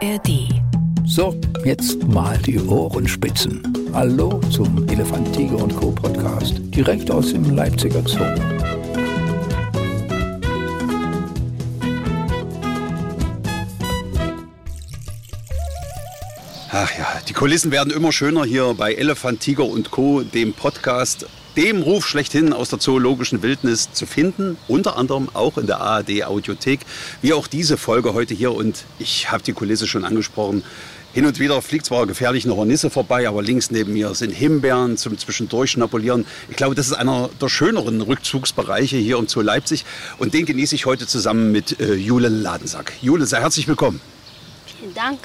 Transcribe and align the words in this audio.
ARD. 0.00 0.48
So, 1.04 1.34
jetzt 1.64 2.06
mal 2.06 2.38
die 2.38 2.60
Ohrenspitzen. 2.60 3.62
Hallo 3.92 4.40
zum 4.50 4.86
Elefant, 4.88 5.32
Tiger 5.34 5.56
und 5.56 5.74
Co. 5.74 5.90
Podcast, 5.90 6.60
direkt 6.66 7.10
aus 7.10 7.32
dem 7.32 7.56
Leipziger 7.56 8.06
Zoo. 8.06 8.22
Ach 16.70 16.96
ja, 16.96 17.06
die 17.28 17.32
Kulissen 17.32 17.72
werden 17.72 17.92
immer 17.92 18.12
schöner 18.12 18.44
hier 18.44 18.74
bei 18.74 18.94
Elefant, 18.94 19.40
Tiger 19.40 19.64
und 19.64 19.90
Co., 19.90 20.22
dem 20.22 20.52
Podcast, 20.52 21.26
dem 21.56 21.82
Ruf 21.82 22.06
schlechthin 22.06 22.52
aus 22.52 22.68
der 22.68 22.78
zoologischen 22.78 23.42
Wildnis 23.42 23.92
zu 23.92 24.06
finden, 24.06 24.56
unter 24.68 24.96
anderem 24.96 25.28
auch 25.34 25.58
in 25.58 25.66
der 25.66 25.80
ARD 25.80 26.24
Audiothek, 26.24 26.80
wie 27.22 27.32
auch 27.32 27.46
diese 27.46 27.76
Folge 27.76 28.14
heute 28.14 28.34
hier. 28.34 28.52
Und 28.52 28.84
ich 28.98 29.30
habe 29.30 29.42
die 29.42 29.52
Kulisse 29.52 29.86
schon 29.86 30.04
angesprochen. 30.04 30.62
Hin 31.14 31.24
und 31.24 31.40
wieder 31.40 31.60
fliegt 31.62 31.86
zwar 31.86 32.06
gefährlich 32.06 32.44
eine 32.44 32.54
Hornisse 32.54 32.90
vorbei, 32.90 33.26
aber 33.26 33.42
links 33.42 33.70
neben 33.70 33.94
mir 33.94 34.14
sind 34.14 34.30
Himbeeren 34.30 34.98
zum 34.98 35.18
Zwischendurch 35.18 35.70
schnapulieren. 35.70 36.26
Ich 36.50 36.56
glaube, 36.56 36.74
das 36.74 36.86
ist 36.86 36.92
einer 36.92 37.30
der 37.40 37.48
schöneren 37.48 38.00
Rückzugsbereiche 38.02 38.98
hier 38.98 39.18
im 39.18 39.26
Zoo 39.26 39.40
Leipzig. 39.40 39.84
Und 40.18 40.34
den 40.34 40.44
genieße 40.44 40.74
ich 40.74 40.86
heute 40.86 41.06
zusammen 41.06 41.50
mit 41.50 41.80
äh, 41.80 41.94
Jule 41.94 42.28
Ladensack. 42.28 42.92
Jule, 43.00 43.26
sehr 43.26 43.40
herzlich 43.40 43.66
willkommen. 43.66 44.00
Vielen 44.88 44.94
Dank. 44.94 45.18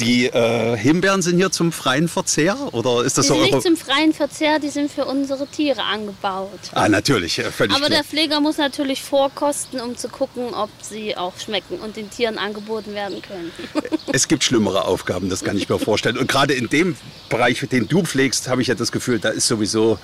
Die 0.00 0.26
äh, 0.26 0.76
Himbeeren 0.76 1.22
sind 1.22 1.36
hier 1.36 1.50
zum 1.50 1.72
freien 1.72 2.08
Verzehr 2.08 2.56
oder 2.72 3.04
ist 3.04 3.18
das 3.18 3.26
Die 3.26 3.28
so 3.28 3.34
sind 3.34 3.52
nicht 3.52 3.62
zum 3.62 3.76
freien 3.76 4.12
Verzehr, 4.12 4.58
die 4.58 4.68
sind 4.68 4.90
für 4.90 5.04
unsere 5.04 5.46
Tiere 5.46 5.82
angebaut. 5.82 6.50
Ah, 6.72 6.88
natürlich, 6.88 7.38
äh, 7.38 7.50
völlig 7.50 7.76
Aber 7.76 7.86
klar. 7.86 7.98
der 7.98 8.04
Pfleger 8.04 8.40
muss 8.40 8.56
natürlich 8.56 9.02
vorkosten, 9.02 9.80
um 9.80 9.96
zu 9.96 10.08
gucken, 10.08 10.54
ob 10.54 10.70
sie 10.80 11.16
auch 11.16 11.38
schmecken 11.38 11.78
und 11.80 11.96
den 11.96 12.10
Tieren 12.10 12.38
angeboten 12.38 12.94
werden 12.94 13.22
können. 13.22 13.52
Es 14.12 14.26
gibt 14.26 14.42
schlimmere 14.42 14.86
Aufgaben, 14.86 15.30
das 15.30 15.44
kann 15.44 15.56
ich 15.56 15.68
mir 15.68 15.78
vorstellen. 15.78 16.18
Und 16.18 16.26
gerade 16.26 16.52
in 16.54 16.68
dem 16.68 16.96
Bereich, 17.28 17.64
den 17.70 17.86
du 17.86 18.02
pflegst, 18.02 18.48
habe 18.48 18.60
ich 18.60 18.66
ja 18.66 18.74
das 18.74 18.90
Gefühl, 18.90 19.20
da 19.20 19.28
ist 19.28 19.46
sowieso, 19.46 20.00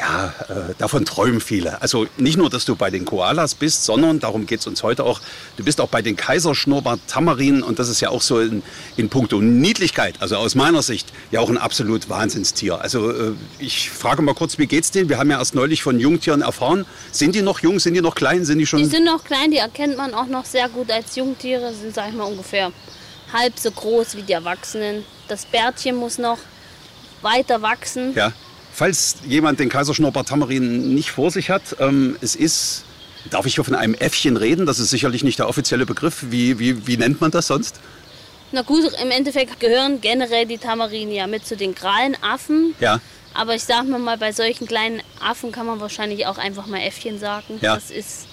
ja, 0.00 0.34
äh, 0.48 0.74
davon 0.78 1.04
träumen 1.04 1.40
viele. 1.40 1.80
Also 1.82 2.06
nicht 2.16 2.38
nur, 2.38 2.48
dass 2.48 2.64
du 2.64 2.74
bei 2.74 2.90
den 2.90 3.04
Koalas 3.04 3.54
bist, 3.54 3.84
sondern, 3.84 4.18
darum 4.18 4.46
geht 4.46 4.60
es 4.60 4.66
uns 4.66 4.82
heute 4.82 5.04
auch, 5.04 5.20
du 5.56 5.64
bist 5.64 5.80
auch 5.80 5.88
bei 5.88 6.00
den 6.00 6.16
Kaiserschnurrbart-Tamarinen 6.16 7.62
und 7.62 7.78
das 7.78 7.88
ist 7.88 8.00
ja 8.00 8.08
auch 8.08 8.22
so 8.22 8.40
in, 8.40 8.62
in 8.96 9.10
puncto 9.10 9.40
Niedlichkeit, 9.40 10.16
also 10.20 10.36
aus 10.36 10.54
meiner 10.54 10.82
Sicht, 10.82 11.12
ja 11.30 11.40
auch 11.40 11.50
ein 11.50 11.58
absolut 11.58 12.08
Wahnsinnstier. 12.08 12.80
Also 12.80 13.10
äh, 13.10 13.32
ich 13.58 13.90
frage 13.90 14.22
mal 14.22 14.34
kurz, 14.34 14.58
wie 14.58 14.66
geht's 14.66 14.90
denen? 14.90 15.10
Wir 15.10 15.18
haben 15.18 15.30
ja 15.30 15.38
erst 15.38 15.54
neulich 15.54 15.82
von 15.82 16.00
Jungtieren 16.00 16.40
erfahren. 16.40 16.86
Sind 17.12 17.34
die 17.34 17.42
noch 17.42 17.60
jung, 17.60 17.78
sind 17.78 17.94
die 17.94 18.00
noch 18.00 18.14
klein, 18.14 18.44
sind 18.44 18.58
die 18.58 18.66
schon... 18.66 18.78
Die 18.78 18.86
sind 18.86 19.04
noch 19.04 19.22
klein, 19.22 19.50
die 19.50 19.58
erkennt 19.58 19.98
man 19.98 20.14
auch 20.14 20.26
noch 20.26 20.46
sehr 20.46 20.68
gut 20.70 20.90
als 20.90 21.14
Jungtiere, 21.16 21.74
sind, 21.74 21.94
sag 21.94 22.08
ich 22.08 22.14
mal, 22.14 22.24
ungefähr 22.24 22.72
halb 23.32 23.58
so 23.58 23.70
groß 23.70 24.16
wie 24.16 24.22
die 24.22 24.32
Erwachsenen. 24.32 25.04
Das 25.28 25.44
Bärtchen 25.44 25.96
muss 25.96 26.16
noch 26.18 26.38
weiter 27.22 27.60
wachsen. 27.60 28.14
Ja. 28.14 28.32
Falls 28.80 29.16
jemand 29.26 29.60
den 29.60 29.68
Kaiserschnurrbart-Tamarin 29.68 30.94
nicht 30.94 31.10
vor 31.10 31.30
sich 31.30 31.50
hat, 31.50 31.76
ähm, 31.80 32.16
es 32.22 32.34
ist, 32.34 32.84
darf 33.28 33.44
ich 33.44 33.56
hier 33.56 33.62
von 33.62 33.74
einem 33.74 33.92
Äffchen 33.92 34.38
reden? 34.38 34.64
Das 34.64 34.78
ist 34.78 34.88
sicherlich 34.88 35.22
nicht 35.22 35.38
der 35.38 35.50
offizielle 35.50 35.84
Begriff. 35.84 36.24
Wie, 36.30 36.58
wie, 36.58 36.86
wie 36.86 36.96
nennt 36.96 37.20
man 37.20 37.30
das 37.30 37.48
sonst? 37.48 37.78
Na 38.52 38.62
gut, 38.62 38.90
im 39.02 39.10
Endeffekt 39.10 39.60
gehören 39.60 40.00
generell 40.00 40.46
die 40.46 40.56
Tamarinen 40.56 41.12
ja 41.12 41.26
mit 41.26 41.46
zu 41.46 41.58
den 41.58 41.74
Krallenaffen. 41.74 42.74
Ja. 42.80 43.02
Aber 43.34 43.54
ich 43.54 43.64
sag 43.64 43.86
mal, 43.86 44.16
bei 44.16 44.32
solchen 44.32 44.66
kleinen 44.66 45.02
Affen 45.22 45.52
kann 45.52 45.66
man 45.66 45.78
wahrscheinlich 45.78 46.24
auch 46.24 46.38
einfach 46.38 46.66
mal 46.66 46.80
Äffchen 46.80 47.18
sagen. 47.18 47.58
Ja. 47.60 47.74
Das 47.74 47.90
ist, 47.90 48.28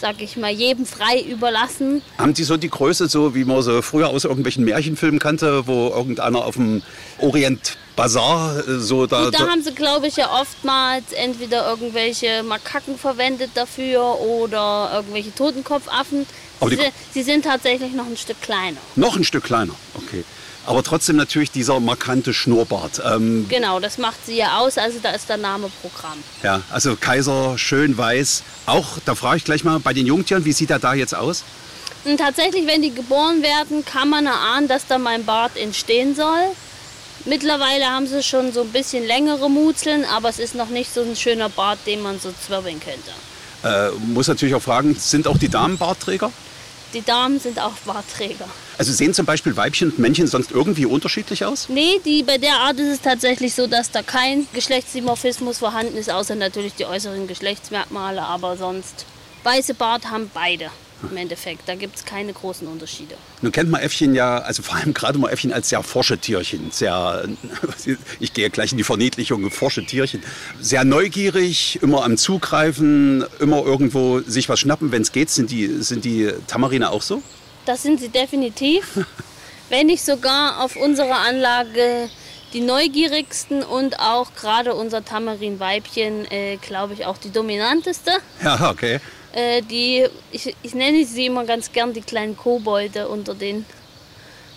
sag 0.00 0.22
ich 0.22 0.38
mal, 0.38 0.50
jedem 0.50 0.86
frei 0.86 1.20
überlassen. 1.20 2.00
Haben 2.16 2.32
die 2.32 2.44
so 2.44 2.56
die 2.56 2.70
Größe, 2.70 3.06
so 3.06 3.34
wie 3.34 3.44
man 3.44 3.60
sie 3.60 3.82
früher 3.82 4.08
aus 4.08 4.24
irgendwelchen 4.24 4.64
Märchenfilmen 4.64 5.20
kannte, 5.20 5.66
wo 5.66 5.88
irgendeiner 5.88 6.42
auf 6.46 6.54
dem 6.54 6.80
Orient 7.18 7.76
Bazar 7.96 8.58
äh, 8.66 8.78
so 8.78 9.06
da. 9.06 9.26
Und 9.26 9.34
da 9.34 9.40
haben 9.48 9.62
sie, 9.62 9.72
glaube 9.74 10.06
ich, 10.06 10.16
ja 10.16 10.30
oftmals 10.40 11.12
entweder 11.12 11.68
irgendwelche 11.68 12.42
Makaken 12.42 12.98
verwendet 12.98 13.50
dafür 13.54 14.18
oder 14.20 14.90
irgendwelche 14.94 15.34
Totenkopfaffen. 15.34 16.26
Aber 16.60 16.70
Sie, 16.70 16.78
sie 17.12 17.22
sind 17.22 17.44
tatsächlich 17.44 17.92
noch 17.92 18.06
ein 18.06 18.16
Stück 18.16 18.40
kleiner. 18.42 18.76
noch 18.96 19.16
ein 19.16 19.24
Stück 19.24 19.44
kleiner. 19.44 19.74
Okay. 19.94 20.24
Aber 20.66 20.82
trotzdem 20.82 21.16
natürlich 21.16 21.50
dieser 21.50 21.80
markante 21.80 22.34
Schnurrbart. 22.34 23.00
Ähm, 23.04 23.46
Genau, 23.48 23.80
das 23.80 23.96
macht 23.96 24.24
sie 24.26 24.36
ja 24.36 24.58
aus, 24.58 24.76
also 24.76 24.98
da 25.02 25.10
ist 25.12 25.28
der 25.30 25.38
Name 25.38 25.70
Programm. 25.80 26.18
ja, 26.42 26.60
also 26.70 26.96
Kaiser 26.96 27.56
schön 27.56 27.96
weiß. 27.96 28.42
Auch, 28.66 28.98
da 29.06 29.14
frage 29.14 29.38
ich 29.38 29.44
gleich 29.44 29.64
mal 29.64 29.80
bei 29.80 29.94
den 29.94 30.06
Jungtieren, 30.06 30.44
wie 30.44 30.52
sieht 30.52 30.70
er 30.70 30.78
da 30.78 30.92
jetzt 30.92 31.14
aus? 31.14 31.44
Und 32.04 32.18
tatsächlich, 32.18 32.66
wenn 32.66 32.82
die 32.82 32.92
geboren 32.94 33.42
werden, 33.42 33.84
kann 33.86 34.10
man 34.10 34.26
erahnen, 34.26 34.68
dass 34.68 34.86
da 34.86 34.98
mein 34.98 35.24
Bart 35.24 35.56
entstehen 35.56 36.14
soll. 36.14 36.44
Mittlerweile 37.26 37.86
haben 37.86 38.06
sie 38.06 38.22
schon 38.22 38.52
so 38.52 38.62
ein 38.62 38.68
bisschen 38.68 39.06
längere 39.06 39.50
Mutzeln, 39.50 40.04
aber 40.04 40.28
es 40.28 40.38
ist 40.38 40.54
noch 40.54 40.68
nicht 40.68 40.92
so 40.92 41.02
ein 41.02 41.16
schöner 41.16 41.48
Bart, 41.48 41.78
den 41.86 42.02
man 42.02 42.18
so 42.18 42.32
zwirbeln 42.46 42.80
könnte. 42.80 43.10
Äh, 43.62 43.90
muss 44.06 44.28
natürlich 44.28 44.54
auch 44.54 44.62
fragen, 44.62 44.94
sind 44.94 45.26
auch 45.28 45.36
die 45.36 45.48
Damen 45.48 45.76
Bartträger? 45.76 46.32
Die 46.94 47.02
Damen 47.02 47.38
sind 47.38 47.60
auch 47.60 47.74
Bartträger. 47.84 48.48
Also 48.78 48.92
sehen 48.92 49.14
zum 49.14 49.26
Beispiel 49.26 49.56
Weibchen 49.56 49.90
und 49.90 49.98
Männchen 49.98 50.26
sonst 50.26 50.50
irgendwie 50.50 50.86
unterschiedlich 50.86 51.44
aus? 51.44 51.68
Nee, 51.68 52.00
die, 52.04 52.22
bei 52.22 52.38
der 52.38 52.54
Art 52.54 52.78
ist 52.80 52.88
es 52.88 53.00
tatsächlich 53.00 53.54
so, 53.54 53.66
dass 53.66 53.90
da 53.90 54.02
kein 54.02 54.48
Geschlechtsdimorphismus 54.54 55.58
vorhanden 55.58 55.96
ist, 55.96 56.10
außer 56.10 56.34
natürlich 56.34 56.74
die 56.74 56.86
äußeren 56.86 57.28
Geschlechtsmerkmale, 57.28 58.22
aber 58.22 58.56
sonst. 58.56 59.04
Weiße 59.44 59.74
Bart 59.74 60.10
haben 60.10 60.30
beide 60.32 60.70
im 61.08 61.16
Endeffekt. 61.16 61.68
Da 61.68 61.74
gibt 61.74 61.96
es 61.96 62.04
keine 62.04 62.32
großen 62.32 62.66
Unterschiede. 62.66 63.14
Nun 63.42 63.52
kennt 63.52 63.70
man 63.70 63.80
Äffchen 63.80 64.14
ja, 64.14 64.38
also 64.38 64.62
vor 64.62 64.76
allem 64.76 64.94
gerade 64.94 65.18
mal 65.18 65.30
Äffchen 65.30 65.52
als 65.52 65.68
sehr 65.68 65.82
forsche 65.82 66.18
Tierchen. 66.18 66.70
Sehr, 66.70 67.24
ich 68.20 68.32
gehe 68.32 68.50
gleich 68.50 68.72
in 68.72 68.78
die 68.78 68.84
Verniedlichung, 68.84 69.50
forsche 69.50 69.84
Tierchen. 69.84 70.22
Sehr 70.60 70.84
neugierig, 70.84 71.78
immer 71.82 72.04
am 72.04 72.16
Zugreifen, 72.16 73.24
immer 73.38 73.64
irgendwo 73.64 74.20
sich 74.20 74.48
was 74.48 74.60
schnappen, 74.60 74.92
wenn 74.92 75.02
es 75.02 75.12
geht. 75.12 75.30
Sind 75.30 75.50
die, 75.50 75.66
sind 75.82 76.04
die 76.04 76.30
Tamarine 76.46 76.90
auch 76.90 77.02
so? 77.02 77.22
Das 77.66 77.82
sind 77.82 78.00
sie 78.00 78.08
definitiv. 78.08 78.98
Wenn 79.68 79.86
nicht 79.86 80.04
sogar 80.04 80.64
auf 80.64 80.74
unserer 80.74 81.20
Anlage 81.20 82.10
die 82.52 82.60
neugierigsten 82.60 83.62
und 83.62 84.00
auch 84.00 84.34
gerade 84.34 84.74
unser 84.74 85.04
Tamarin-Weibchen, 85.04 86.30
äh, 86.30 86.56
glaube 86.56 86.94
ich, 86.94 87.06
auch 87.06 87.16
die 87.18 87.30
dominanteste. 87.30 88.10
Ja, 88.42 88.70
okay. 88.70 88.98
Äh, 89.32 89.62
die, 89.62 90.06
ich, 90.32 90.54
ich 90.62 90.74
nenne 90.74 91.04
sie 91.04 91.26
immer 91.26 91.44
ganz 91.44 91.72
gern 91.72 91.92
die 91.92 92.00
kleinen 92.00 92.36
Kobolde 92.36 93.08
unter 93.08 93.34
den 93.34 93.64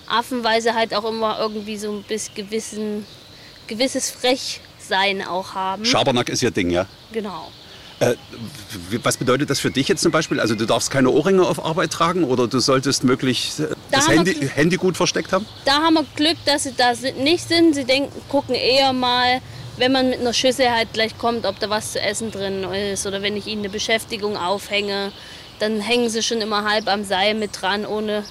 Affen, 0.07 0.43
weil 0.43 0.61
sie 0.61 0.73
halt 0.73 0.93
auch 0.95 1.05
immer 1.05 1.39
irgendwie 1.39 1.77
so 1.77 1.91
ein 1.91 2.03
bisschen 2.03 2.35
gewissen, 2.35 3.05
gewisses 3.67 4.09
Frechsein 4.09 5.25
auch 5.25 5.53
haben. 5.53 5.85
Schabernack 5.85 6.29
ist 6.29 6.41
ihr 6.41 6.51
Ding, 6.51 6.69
ja. 6.71 6.87
Genau. 7.11 7.51
Äh, 7.99 8.15
was 9.03 9.17
bedeutet 9.17 9.49
das 9.49 9.59
für 9.59 9.71
dich 9.71 9.87
jetzt 9.87 10.01
zum 10.01 10.11
Beispiel? 10.11 10.39
Also 10.39 10.55
du 10.55 10.65
darfst 10.65 10.89
keine 10.91 11.09
Ohrringe 11.11 11.45
auf 11.45 11.63
Arbeit 11.63 11.91
tragen 11.91 12.23
oder 12.23 12.47
du 12.47 12.59
solltest 12.59 13.03
möglichst 13.03 13.59
äh, 13.59 13.67
das 13.91 14.07
haben 14.07 14.25
wir 14.25 14.33
Handy. 14.33 14.49
Handy 14.49 14.75
gut 14.77 14.97
versteckt 14.97 15.31
haben? 15.31 15.45
Da 15.65 15.73
haben 15.73 15.93
wir 15.93 16.05
Glück, 16.15 16.37
dass 16.45 16.63
sie 16.63 16.73
da 16.75 16.95
sind, 16.95 17.19
nicht 17.23 17.47
sind. 17.47 17.75
Sie 17.75 17.85
denken, 17.85 18.11
gucken 18.29 18.55
eher 18.55 18.91
mal, 18.91 19.41
wenn 19.77 19.91
man 19.91 20.09
mit 20.09 20.19
einer 20.19 20.33
Schüssel 20.33 20.69
halt 20.71 20.93
gleich 20.93 21.17
kommt, 21.17 21.45
ob 21.45 21.59
da 21.59 21.69
was 21.69 21.93
zu 21.93 22.01
essen 22.01 22.31
drin 22.31 22.63
ist. 22.63 23.05
Oder 23.07 23.21
wenn 23.21 23.35
ich 23.35 23.47
ihnen 23.47 23.61
eine 23.61 23.69
Beschäftigung 23.69 24.37
aufhänge, 24.37 25.11
dann 25.59 25.79
hängen 25.79 26.09
sie 26.09 26.21
schon 26.21 26.41
immer 26.41 26.69
halb 26.69 26.87
am 26.87 27.03
Seil 27.03 27.33
mit 27.33 27.61
dran, 27.61 27.85
ohne 27.85 28.23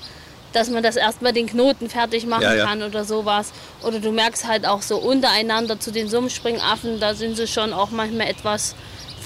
dass 0.53 0.69
man 0.69 0.83
das 0.83 0.97
erstmal 0.97 1.33
den 1.33 1.47
Knoten 1.47 1.89
fertig 1.89 2.27
machen 2.27 2.43
Ja, 2.43 2.55
ja. 2.55 2.67
kann 2.67 2.83
oder 2.83 3.05
sowas. 3.05 3.53
Oder 3.83 4.01
du 4.01 4.13
merkst 4.13 4.47
halt 4.47 4.67
auch 4.67 4.83
so 4.83 4.99
untereinander 4.99 5.81
zu 5.81 5.91
den 5.91 6.09
Summspringaffen, 6.09 7.01
da 7.01 7.15
sind 7.15 7.37
sie 7.37 7.47
schon 7.47 7.73
auch 7.73 7.91
manchmal 7.91 8.29
etwas 8.29 8.75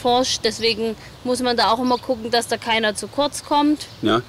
forsch. 0.01 0.39
Deswegen 0.45 0.97
muss 1.25 1.41
man 1.41 1.57
da 1.57 1.73
auch 1.73 1.81
immer 1.81 1.99
gucken, 1.99 2.31
dass 2.31 2.47
da 2.49 2.57
keiner 2.57 2.95
zu 2.95 3.09
kurz 3.09 3.45
kommt. 3.45 3.87
Ja. 4.03 4.23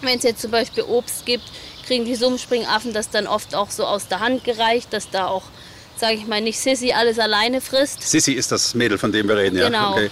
Wenn 0.00 0.18
es 0.18 0.22
jetzt 0.22 0.42
zum 0.42 0.50
Beispiel 0.50 0.84
Obst 0.84 1.26
gibt, 1.26 1.44
kriegen 1.86 2.04
die 2.04 2.14
Summspringaffen 2.14 2.92
das 2.92 3.10
dann 3.10 3.26
oft 3.26 3.54
auch 3.54 3.70
so 3.70 3.84
aus 3.84 4.06
der 4.08 4.20
Hand 4.20 4.44
gereicht, 4.44 4.92
dass 4.92 5.10
da 5.10 5.26
auch, 5.26 5.42
sage 6.04 6.16
ich 6.18 6.26
mal, 6.26 6.42
nicht 6.42 6.58
Sissy 6.60 6.92
alles 6.92 7.18
alleine 7.18 7.62
frisst. 7.62 8.02
Sissy 8.02 8.32
ist 8.32 8.52
das 8.52 8.74
Mädel, 8.74 8.98
von 8.98 9.10
dem 9.10 9.26
wir 9.26 9.38
reden, 9.38 9.56
ja. 9.56 9.68
Genau. 9.68 9.92
Okay. 9.92 10.10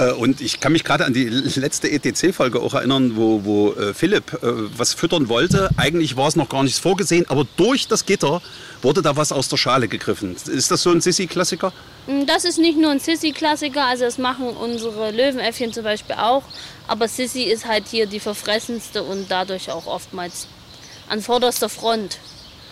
Äh, 0.00 0.10
Und 0.12 0.40
ich 0.40 0.58
kann 0.58 0.72
mich 0.72 0.82
gerade 0.82 1.04
an 1.04 1.12
die 1.12 1.24
letzte 1.56 1.88
ETC-Folge 1.88 2.58
auch 2.60 2.74
erinnern, 2.74 3.12
wo, 3.14 3.44
wo 3.44 3.72
äh, 3.74 3.94
Philipp 3.94 4.32
äh, 4.42 4.46
was 4.76 4.94
füttern 4.94 5.28
wollte. 5.28 5.70
Eigentlich 5.76 6.16
war 6.16 6.26
es 6.26 6.34
noch 6.34 6.48
gar 6.48 6.64
nichts 6.64 6.80
vorgesehen, 6.80 7.26
aber 7.28 7.46
durch 7.56 7.86
das 7.86 8.06
Gitter 8.06 8.42
wurde 8.82 9.00
da 9.02 9.16
was 9.16 9.30
aus 9.30 9.48
der 9.48 9.56
Schale 9.56 9.86
gegriffen. 9.86 10.34
Ist 10.34 10.72
das 10.72 10.82
so 10.82 10.90
ein 10.90 11.00
Sissy-Klassiker? 11.00 11.72
Mm, 12.08 12.26
Das 12.26 12.44
ist 12.44 12.58
nicht 12.58 12.76
nur 12.76 12.90
ein 12.90 12.98
Sissy-Klassiker, 12.98 13.84
also 13.84 14.02
das 14.04 14.18
machen 14.18 14.48
unsere 14.48 15.12
Löwenäffchen 15.12 15.72
zum 15.72 15.84
Beispiel 15.84 16.16
auch. 16.16 16.42
Aber 16.88 17.06
Sissy 17.06 17.42
ist 17.44 17.66
halt 17.66 17.84
hier 17.88 18.06
die 18.06 18.18
verfressenste 18.20 19.04
und 19.04 19.30
dadurch 19.30 19.70
auch 19.70 19.86
oftmals 19.86 20.48
an 21.08 21.20
vorderster 21.22 21.68
Front. 21.68 22.18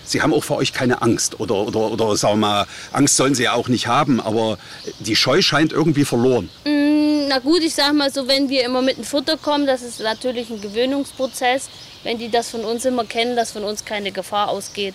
Sie 0.07 0.23
haben 0.23 0.33
auch 0.33 0.45
vor 0.45 0.57
euch 0.59 0.73
keine 0.73 1.03
Angst 1.03 1.41
oder, 1.41 1.55
oder, 1.57 1.91
oder 1.91 2.17
sagen 2.17 2.35
wir 2.41 2.47
mal, 2.49 2.67
Angst 2.93 3.17
sollen 3.17 3.35
sie 3.35 3.43
ja 3.45 3.55
auch 3.55 3.69
nicht 3.69 3.87
haben, 3.89 4.21
aber 4.21 4.57
die 5.01 5.17
Scheu 5.17 5.43
scheint 5.43 5.73
irgendwie 5.73 6.05
verloren. 6.05 6.49
Mm, 6.65 7.29
na 7.29 7.39
gut, 7.41 7.63
ich 7.63 7.75
sag 7.75 7.93
mal 7.93 8.13
so, 8.13 8.29
wenn 8.29 8.49
wir 8.49 8.65
immer 8.65 8.83
mit 8.83 8.97
dem 8.99 9.05
Futter 9.05 9.37
kommen, 9.37 9.67
das 9.67 9.83
ist 9.83 10.01
natürlich 10.01 10.49
ein 10.51 10.61
Gewöhnungsprozess. 10.61 11.69
Wenn 12.05 12.19
die 12.19 12.31
das 12.31 12.51
von 12.51 12.61
uns 12.65 12.85
immer 12.85 13.05
kennen, 13.05 13.35
dass 13.37 13.51
von 13.51 13.65
uns 13.65 13.85
keine 13.85 14.13
Gefahr 14.13 14.49
ausgeht, 14.49 14.95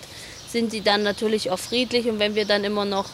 sind 0.50 0.72
die 0.72 0.80
dann 0.80 1.02
natürlich 1.02 1.50
auch 1.50 1.58
friedlich. 1.58 2.06
Und 2.06 2.18
wenn 2.18 2.34
wir 2.34 2.46
dann 2.46 2.64
immer 2.64 2.84
noch 2.86 3.06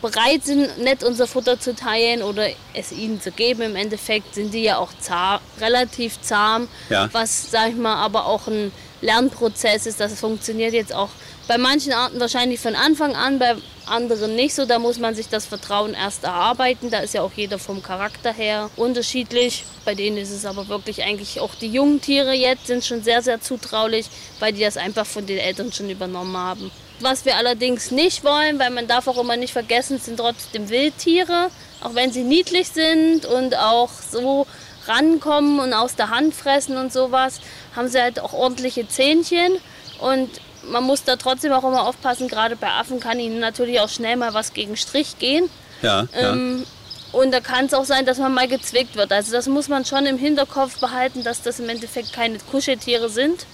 bereit 0.00 0.44
sind, 0.44 0.78
nett 0.78 1.02
unser 1.04 1.26
Futter 1.26 1.58
zu 1.60 1.74
teilen 1.74 2.22
oder 2.22 2.48
es 2.74 2.92
ihnen 2.92 3.20
zu 3.20 3.30
geben, 3.30 3.62
im 3.62 3.76
Endeffekt 3.76 4.34
sind 4.34 4.52
die 4.54 4.62
ja 4.62 4.78
auch 4.78 4.90
zahm, 4.98 5.40
relativ 5.60 6.20
zahm, 6.20 6.68
Ja. 6.90 7.08
was, 7.12 7.50
sag 7.50 7.70
ich 7.70 7.76
mal, 7.76 7.96
aber 7.96 8.26
auch 8.26 8.46
ein 8.46 8.72
Lernprozess 9.00 9.86
ist. 9.86 10.00
Das 10.00 10.18
funktioniert 10.20 10.72
jetzt 10.74 10.94
auch 10.94 11.10
bei 11.46 11.58
manchen 11.58 11.92
Arten 11.92 12.20
wahrscheinlich 12.20 12.60
von 12.60 12.74
Anfang 12.74 13.14
an, 13.14 13.38
bei 13.38 13.56
anderen 13.86 14.34
nicht 14.34 14.54
so. 14.54 14.64
Da 14.64 14.78
muss 14.78 14.98
man 14.98 15.14
sich 15.14 15.28
das 15.28 15.44
Vertrauen 15.44 15.94
erst 15.94 16.24
erarbeiten. 16.24 16.90
Da 16.90 17.00
ist 17.00 17.14
ja 17.14 17.22
auch 17.22 17.32
jeder 17.34 17.58
vom 17.58 17.82
Charakter 17.82 18.32
her 18.32 18.70
unterschiedlich. 18.76 19.64
Bei 19.84 19.94
denen 19.94 20.16
ist 20.16 20.30
es 20.30 20.46
aber 20.46 20.68
wirklich 20.68 21.02
eigentlich 21.02 21.40
auch 21.40 21.54
die 21.54 21.68
jungen 21.68 22.00
Tiere 22.00 22.32
jetzt 22.32 22.66
sind 22.66 22.84
schon 22.84 23.02
sehr, 23.02 23.22
sehr 23.22 23.40
zutraulich, 23.40 24.06
weil 24.40 24.52
die 24.52 24.62
das 24.62 24.76
einfach 24.76 25.06
von 25.06 25.26
den 25.26 25.38
Eltern 25.38 25.72
schon 25.72 25.90
übernommen 25.90 26.36
haben. 26.36 26.70
Was 27.00 27.24
wir 27.24 27.36
allerdings 27.36 27.90
nicht 27.90 28.24
wollen, 28.24 28.58
weil 28.58 28.70
man 28.70 28.86
darf 28.86 29.08
auch 29.08 29.18
immer 29.18 29.36
nicht 29.36 29.52
vergessen, 29.52 29.98
sind 29.98 30.18
trotzdem 30.18 30.70
Wildtiere. 30.70 31.50
Auch 31.82 31.94
wenn 31.94 32.12
sie 32.12 32.22
niedlich 32.22 32.68
sind 32.68 33.26
und 33.26 33.56
auch 33.58 33.90
so 33.90 34.46
rankommen 34.86 35.60
und 35.60 35.74
aus 35.74 35.96
der 35.96 36.10
Hand 36.10 36.34
fressen 36.34 36.76
und 36.76 36.92
sowas, 36.92 37.40
haben 37.74 37.88
sie 37.88 38.00
halt 38.00 38.20
auch 38.20 38.32
ordentliche 38.32 38.88
Zähnchen. 38.88 39.58
Und 40.00 40.30
man 40.70 40.84
muss 40.84 41.04
da 41.04 41.16
trotzdem 41.16 41.52
auch 41.52 41.64
immer 41.64 41.86
aufpassen, 41.86 42.28
gerade 42.28 42.56
bei 42.56 42.68
Affen 42.70 43.00
kann 43.00 43.18
ihnen 43.20 43.40
natürlich 43.40 43.80
auch 43.80 43.88
schnell 43.88 44.16
mal 44.16 44.34
was 44.34 44.52
gegen 44.52 44.76
Strich 44.76 45.18
gehen. 45.18 45.48
Ja, 45.82 46.06
ja. 46.18 46.32
Ähm, 46.32 46.64
und 47.12 47.30
da 47.32 47.40
kann 47.40 47.66
es 47.66 47.74
auch 47.74 47.84
sein, 47.84 48.06
dass 48.06 48.18
man 48.18 48.34
mal 48.34 48.48
gezwickt 48.48 48.96
wird. 48.96 49.12
Also 49.12 49.32
das 49.32 49.46
muss 49.46 49.68
man 49.68 49.84
schon 49.84 50.04
im 50.06 50.18
Hinterkopf 50.18 50.78
behalten, 50.78 51.22
dass 51.22 51.42
das 51.42 51.60
im 51.60 51.68
Endeffekt 51.68 52.12
keine 52.12 52.38
Kuscheltiere 52.38 53.08
sind, 53.08 53.46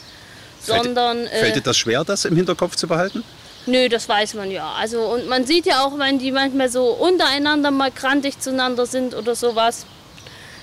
Fällt- 0.60 0.82
sondern... 0.84 1.26
Fällt 1.28 1.56
dir 1.56 1.60
Äh, 1.60 1.62
das 1.62 1.76
schwer, 1.76 2.04
das 2.04 2.24
im 2.24 2.36
Hinterkopf 2.36 2.76
zu 2.76 2.86
behalten? 2.88 3.22
nö, 3.66 3.88
das 3.90 4.08
weiß 4.08 4.34
man 4.34 4.50
ja. 4.50 4.72
Also 4.80 5.02
und 5.02 5.28
man 5.28 5.44
sieht 5.44 5.66
ja 5.66 5.84
auch, 5.84 5.98
wenn 5.98 6.18
die 6.18 6.32
manchmal 6.32 6.70
so 6.70 6.86
untereinander 6.86 7.70
mal 7.70 7.90
krantig 7.90 8.40
zueinander 8.40 8.86
sind 8.86 9.14
oder 9.14 9.34
sowas, 9.34 9.84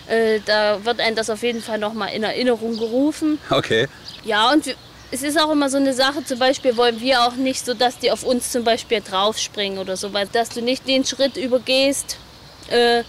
äh, 0.08 0.40
da 0.46 0.84
wird 0.84 1.00
einem 1.00 1.16
das 1.16 1.30
auf 1.30 1.44
jeden 1.44 1.62
Fall 1.62 1.78
nochmal 1.78 2.14
in 2.14 2.24
Erinnerung 2.24 2.78
gerufen. 2.78 3.38
Okay. 3.52 3.88
Ja, 4.26 4.52
und 4.52 4.76
es 5.12 5.24
ist 5.24 5.40
auch 5.40 5.52
immer 5.52 5.70
so 5.70 5.78
eine 5.78 5.94
Sache, 5.94 6.24
zum 6.24 6.40
Beispiel 6.40 6.76
wollen 6.76 7.00
wir 7.00 7.24
auch 7.24 7.36
nicht 7.36 7.66
so, 7.66 7.74
dass 7.74 7.98
die 7.98 8.12
auf 8.12 8.24
uns 8.24 8.52
zum 8.52 8.64
Beispiel 8.64 9.02
draufspringen 9.02 9.80
oder 9.80 9.96
so, 9.96 10.14
weil 10.14 10.28
dass 10.28 10.50
du 10.50 10.62
nicht 10.62 10.88
den 10.88 11.06
Schritt 11.06 11.38
übergehst, 11.38 12.18
äh, 12.70 13.04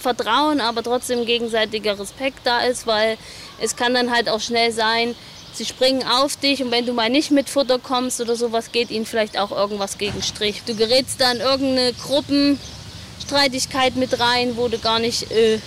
Vertrauen, 0.00 0.60
aber 0.60 0.82
trotzdem 0.82 1.26
gegenseitiger 1.26 1.98
Respekt 1.98 2.40
da 2.44 2.60
ist, 2.60 2.86
weil 2.86 3.18
es 3.60 3.76
kann 3.76 3.94
dann 3.94 4.10
halt 4.10 4.28
auch 4.28 4.40
schnell 4.40 4.72
sein, 4.72 5.14
sie 5.52 5.64
springen 5.64 6.02
auf 6.04 6.36
dich 6.36 6.62
und 6.62 6.70
wenn 6.70 6.86
du 6.86 6.92
mal 6.92 7.10
nicht 7.10 7.30
mit 7.30 7.48
Futter 7.48 7.78
kommst 7.78 8.20
oder 8.20 8.34
sowas, 8.34 8.72
geht 8.72 8.90
ihnen 8.90 9.06
vielleicht 9.06 9.38
auch 9.38 9.52
irgendwas 9.52 9.98
gegen 9.98 10.22
Strich. 10.22 10.62
Du 10.66 10.74
gerätst 10.74 11.20
dann 11.20 11.36
in 11.36 11.42
irgendeine 11.42 11.92
Gruppenstreitigkeit 11.92 13.96
mit 13.96 14.18
rein, 14.18 14.56
wo 14.56 14.68
du 14.68 14.78
gar 14.78 14.98
nicht 14.98 15.30
äh, 15.30 15.58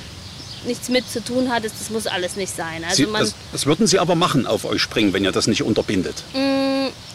nichts 0.66 0.90
mit 0.90 1.10
zu 1.10 1.24
tun 1.24 1.50
hattest. 1.52 1.76
Das 1.80 1.90
muss 1.90 2.08
alles 2.08 2.36
nicht 2.36 2.56
sein. 2.56 2.84
Also 2.84 2.96
Sie, 2.98 3.06
man, 3.06 3.22
das, 3.22 3.36
das 3.52 3.66
würden 3.66 3.88
sie 3.88 4.00
aber 4.00 4.16
machen, 4.16 4.46
auf 4.48 4.66
euch 4.66 4.82
springen, 4.82 5.14
wenn 5.14 5.24
ihr 5.24 5.32
das 5.32 5.48
nicht 5.48 5.64
unterbindet. 5.64 6.24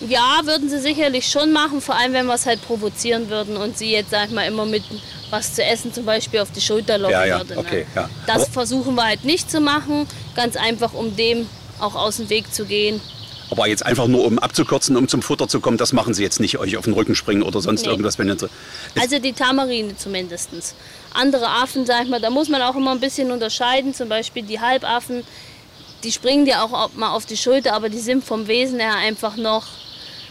Ja, 0.09 0.41
würden 0.45 0.69
sie 0.71 0.79
sicherlich 0.81 1.29
schon 1.29 1.53
machen, 1.53 1.81
vor 1.81 1.95
allem 1.97 2.13
wenn 2.15 2.27
wir 2.27 2.35
es 2.35 2.47
halt 2.47 2.63
provozieren 2.63 3.29
würden 3.29 3.57
und 3.57 3.77
sie 3.77 3.91
jetzt, 3.93 4.11
sag 4.11 4.29
ich 4.29 4.35
mal, 4.35 4.47
immer 4.47 4.65
mit 4.67 4.83
was 5.29 5.55
zu 5.55 5.63
essen 5.63 5.93
zum 5.93 6.05
Beispiel 6.07 6.41
auf 6.41 6.51
die 6.51 6.61
Schulter 6.61 6.97
locken 6.99 7.13
Ja, 7.13 7.25
ja, 7.27 7.39
würde. 7.39 7.59
okay, 7.59 7.81
ne? 7.81 7.87
ja. 7.95 8.11
Das 8.27 8.43
Aber- 8.45 8.53
versuchen 8.53 8.95
wir 8.95 9.05
halt 9.05 9.25
nicht 9.25 9.51
zu 9.51 9.61
machen, 9.61 10.07
ganz 10.35 10.57
einfach, 10.57 10.93
um 10.95 11.15
dem 11.17 11.47
auch 11.79 11.95
aus 11.95 12.17
dem 12.17 12.29
Weg 12.31 12.53
zu 12.53 12.65
gehen. 12.65 13.01
Aber 13.51 13.67
jetzt 13.67 13.85
einfach 13.85 14.07
nur, 14.07 14.25
um 14.25 14.39
abzukürzen, 14.39 14.97
um 14.97 15.09
zum 15.09 15.23
Futter 15.23 15.49
zu 15.49 15.61
kommen, 15.61 15.77
das 15.77 15.93
machen 15.93 16.15
sie 16.15 16.23
jetzt 16.23 16.39
nicht, 16.41 16.59
euch 16.59 16.77
auf 16.77 16.85
den 16.85 16.95
Rücken 16.95 17.15
springen 17.15 17.43
oder 17.43 17.61
sonst 17.61 17.83
Nee. 17.83 17.89
irgendwas. 17.89 18.19
Wenn 18.19 18.29
ihr, 18.29 18.37
Also 19.01 19.19
die 19.19 19.33
Tamarine 19.33 19.97
zumindest. 19.97 20.51
Andere 21.15 21.49
Affen, 21.49 21.85
sag 21.87 22.05
ich 22.05 22.09
mal, 22.09 22.21
da 22.21 22.31
muss 22.31 22.49
man 22.49 22.63
auch 22.63 22.77
immer 22.77 22.93
ein 22.93 23.01
bisschen 23.01 23.31
unterscheiden. 23.31 23.93
Zum 23.93 24.09
Beispiel 24.09 24.45
die 24.45 24.61
Halbaffen, 24.61 25.25
die 26.05 26.13
springen 26.13 26.45
dir 26.45 26.63
auch 26.63 26.93
mal 26.95 27.11
auf 27.11 27.27
die 27.27 27.37
Schulter, 27.37 27.75
aber 27.75 27.89
die 27.89 27.99
sind 27.99 28.25
vom 28.25 28.47
Wesen 28.47 28.79
her 28.79 28.95
einfach 28.97 29.37
noch 29.37 29.67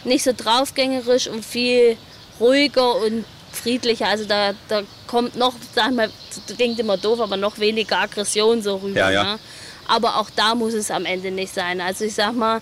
nicht 0.04 0.24
so 0.24 0.32
draufgängerisch 0.36 1.28
und 1.28 1.44
viel 1.44 1.96
ruhiger 2.40 2.96
und 2.96 3.24
friedlicher. 3.52 4.06
Also 4.08 4.24
da, 4.24 4.52
da 4.68 4.82
kommt 5.06 5.36
noch, 5.36 5.54
sag 5.74 5.90
ich 5.90 5.96
mal, 5.96 6.10
das 6.46 6.56
klingt 6.56 6.78
immer 6.78 6.96
doof, 6.96 7.20
aber 7.20 7.36
noch 7.36 7.58
weniger 7.58 7.98
Aggression 7.98 8.62
so 8.62 8.76
rüber. 8.76 8.98
Ja, 8.98 9.10
ja. 9.10 9.22
Ne? 9.24 9.38
Aber 9.88 10.16
auch 10.16 10.30
da 10.34 10.54
muss 10.54 10.72
es 10.72 10.90
am 10.90 11.04
Ende 11.04 11.30
nicht 11.30 11.52
sein. 11.52 11.80
Also 11.80 12.04
ich 12.04 12.14
sag 12.14 12.34
mal, 12.34 12.60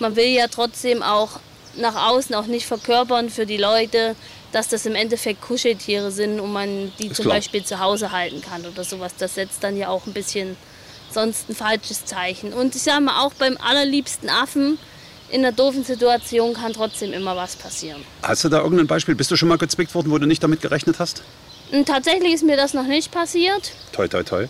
man 0.00 0.16
will 0.16 0.26
ja 0.28 0.48
trotzdem 0.48 1.02
auch 1.02 1.40
nach 1.76 2.08
außen 2.10 2.34
auch 2.34 2.46
nicht 2.46 2.66
verkörpern 2.66 3.30
für 3.30 3.46
die 3.46 3.56
Leute, 3.56 4.16
dass 4.52 4.68
das 4.68 4.86
im 4.86 4.94
Endeffekt 4.94 5.42
Kuscheltiere 5.42 6.10
sind 6.10 6.40
und 6.40 6.52
man 6.52 6.92
die 6.98 7.08
Ist 7.08 7.16
zum 7.16 7.24
klar. 7.24 7.36
Beispiel 7.36 7.64
zu 7.64 7.78
Hause 7.78 8.10
halten 8.12 8.40
kann 8.40 8.64
oder 8.64 8.82
sowas. 8.84 9.12
Das 9.18 9.34
setzt 9.34 9.62
dann 9.62 9.76
ja 9.76 9.88
auch 9.88 10.06
ein 10.06 10.12
bisschen 10.12 10.56
sonst 11.12 11.48
ein 11.48 11.54
falsches 11.54 12.04
Zeichen. 12.04 12.52
Und 12.52 12.74
ich 12.74 12.82
sage 12.82 13.02
mal, 13.02 13.24
auch 13.24 13.32
beim 13.34 13.56
allerliebsten 13.58 14.28
Affen 14.28 14.78
in 15.30 15.44
einer 15.44 15.52
doofen 15.52 15.84
Situation 15.84 16.54
kann 16.54 16.72
trotzdem 16.72 17.12
immer 17.12 17.36
was 17.36 17.56
passieren. 17.56 18.02
hast 18.22 18.44
du 18.44 18.48
da 18.48 18.58
irgendein 18.60 18.86
Beispiel? 18.86 19.14
Bist 19.14 19.30
du 19.30 19.36
schon 19.36 19.48
mal 19.48 19.58
gezwickt 19.58 19.94
worden, 19.94 20.10
wo 20.10 20.18
du 20.18 20.26
nicht 20.26 20.42
damit 20.42 20.62
gerechnet 20.62 20.98
hast? 20.98 21.22
Und 21.70 21.86
tatsächlich 21.86 22.32
ist 22.32 22.44
mir 22.44 22.56
das 22.56 22.72
noch 22.72 22.86
nicht 22.86 23.10
passiert. 23.12 23.72
Toi, 23.92 24.08
toi, 24.08 24.22
toi. 24.22 24.46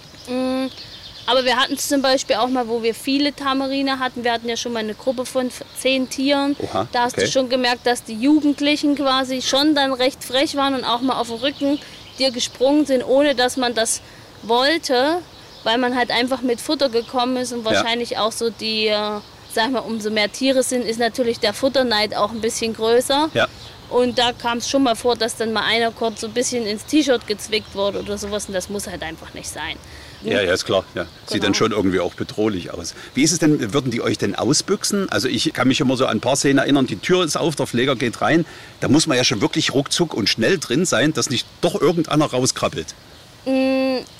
Aber 1.28 1.44
wir 1.44 1.56
hatten 1.56 1.74
es 1.74 1.86
zum 1.86 2.00
Beispiel 2.00 2.36
auch 2.36 2.48
mal, 2.48 2.68
wo 2.68 2.82
wir 2.82 2.94
viele 2.94 3.36
Tamarine 3.36 3.98
hatten. 3.98 4.24
Wir 4.24 4.32
hatten 4.32 4.48
ja 4.48 4.56
schon 4.56 4.72
mal 4.72 4.78
eine 4.78 4.94
Gruppe 4.94 5.26
von 5.26 5.50
zehn 5.76 6.08
Tieren. 6.08 6.56
Oha, 6.58 6.88
da 6.90 7.02
hast 7.02 7.18
okay. 7.18 7.26
du 7.26 7.30
schon 7.30 7.50
gemerkt, 7.50 7.86
dass 7.86 8.02
die 8.02 8.14
Jugendlichen 8.14 8.94
quasi 8.94 9.42
schon 9.42 9.74
dann 9.74 9.92
recht 9.92 10.24
frech 10.24 10.56
waren 10.56 10.74
und 10.74 10.84
auch 10.84 11.02
mal 11.02 11.20
auf 11.20 11.28
den 11.28 11.36
Rücken 11.36 11.78
dir 12.18 12.30
gesprungen 12.30 12.86
sind, 12.86 13.04
ohne 13.06 13.34
dass 13.34 13.58
man 13.58 13.74
das 13.74 14.00
wollte, 14.42 15.18
weil 15.64 15.76
man 15.76 15.94
halt 15.96 16.10
einfach 16.10 16.40
mit 16.40 16.62
Futter 16.62 16.88
gekommen 16.88 17.36
ist 17.36 17.52
und 17.52 17.66
wahrscheinlich 17.66 18.16
auch 18.16 18.32
so 18.32 18.48
die, 18.48 18.86
äh, 18.86 19.20
sag 19.52 19.70
mal, 19.70 19.80
umso 19.80 20.10
mehr 20.10 20.32
Tiere 20.32 20.62
sind, 20.62 20.86
ist 20.86 20.98
natürlich 20.98 21.40
der 21.40 21.52
Futterneid 21.52 22.16
auch 22.16 22.30
ein 22.30 22.40
bisschen 22.40 22.72
größer. 22.72 23.28
Ja. 23.34 23.48
Und 23.90 24.18
da 24.18 24.32
kam 24.32 24.58
es 24.58 24.70
schon 24.70 24.82
mal 24.82 24.96
vor, 24.96 25.14
dass 25.14 25.36
dann 25.36 25.52
mal 25.52 25.64
einer 25.64 25.90
kurz 25.90 26.22
so 26.22 26.26
ein 26.26 26.32
bisschen 26.32 26.66
ins 26.66 26.86
T-Shirt 26.86 27.26
gezwickt 27.26 27.74
wurde 27.74 28.00
oder 28.00 28.16
sowas. 28.16 28.46
Und 28.46 28.54
das 28.54 28.70
muss 28.70 28.86
halt 28.86 29.02
einfach 29.02 29.34
nicht 29.34 29.48
sein. 29.48 29.76
Ja, 30.22 30.42
ja, 30.42 30.52
ist 30.52 30.64
klar. 30.64 30.84
Ja. 30.94 31.04
Sieht 31.26 31.34
Genau. 31.34 31.44
dann 31.44 31.54
schon 31.54 31.72
irgendwie 31.72 32.00
auch 32.00 32.14
bedrohlich 32.14 32.72
aus. 32.72 32.94
Wie 33.14 33.22
ist 33.22 33.32
es 33.32 33.38
denn, 33.38 33.72
würden 33.72 33.90
die 33.90 34.00
euch 34.02 34.18
denn 34.18 34.34
ausbüchsen? 34.34 35.08
Also 35.10 35.28
ich 35.28 35.52
kann 35.52 35.68
mich 35.68 35.80
immer 35.80 35.96
so 35.96 36.06
an 36.06 36.18
ein 36.18 36.20
paar 36.20 36.36
Szenen 36.36 36.58
erinnern, 36.58 36.86
die 36.86 36.96
Tür 36.96 37.24
ist 37.24 37.36
auf, 37.36 37.54
der 37.56 37.66
Pfleger 37.66 37.96
geht 37.96 38.20
rein. 38.20 38.44
Da 38.80 38.88
muss 38.88 39.06
man 39.06 39.16
ja 39.16 39.24
schon 39.24 39.40
wirklich 39.40 39.72
ruckzuck 39.74 40.14
und 40.14 40.28
schnell 40.28 40.58
drin 40.58 40.84
sein, 40.84 41.12
dass 41.12 41.30
nicht 41.30 41.46
doch 41.60 41.80
irgendeiner 41.80 42.26
rauskrabbelt. 42.26 42.94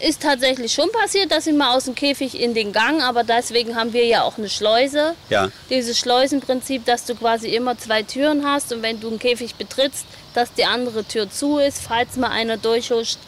Ist 0.00 0.22
tatsächlich 0.22 0.72
schon 0.72 0.90
passiert, 0.92 1.30
dass 1.30 1.44
sie 1.44 1.52
mal 1.52 1.76
aus 1.76 1.84
dem 1.84 1.94
Käfig 1.94 2.40
in 2.40 2.54
den 2.54 2.72
Gang, 2.72 3.02
aber 3.02 3.24
deswegen 3.24 3.76
haben 3.76 3.92
wir 3.92 4.06
ja 4.06 4.22
auch 4.22 4.38
eine 4.38 4.48
Schleuse. 4.48 5.14
Ja. 5.28 5.48
Dieses 5.68 5.98
Schleusenprinzip, 5.98 6.86
dass 6.86 7.04
du 7.04 7.14
quasi 7.14 7.48
immer 7.48 7.76
zwei 7.76 8.02
Türen 8.02 8.46
hast 8.46 8.72
und 8.72 8.82
wenn 8.82 9.00
du 9.00 9.08
einen 9.08 9.18
Käfig 9.18 9.56
betrittst, 9.56 10.06
dass 10.34 10.54
die 10.54 10.64
andere 10.64 11.04
Tür 11.04 11.30
zu 11.30 11.58
ist, 11.58 11.80
falls 11.86 12.16
mal 12.16 12.30
einer 12.30 12.56
durchhuscht, 12.56 13.18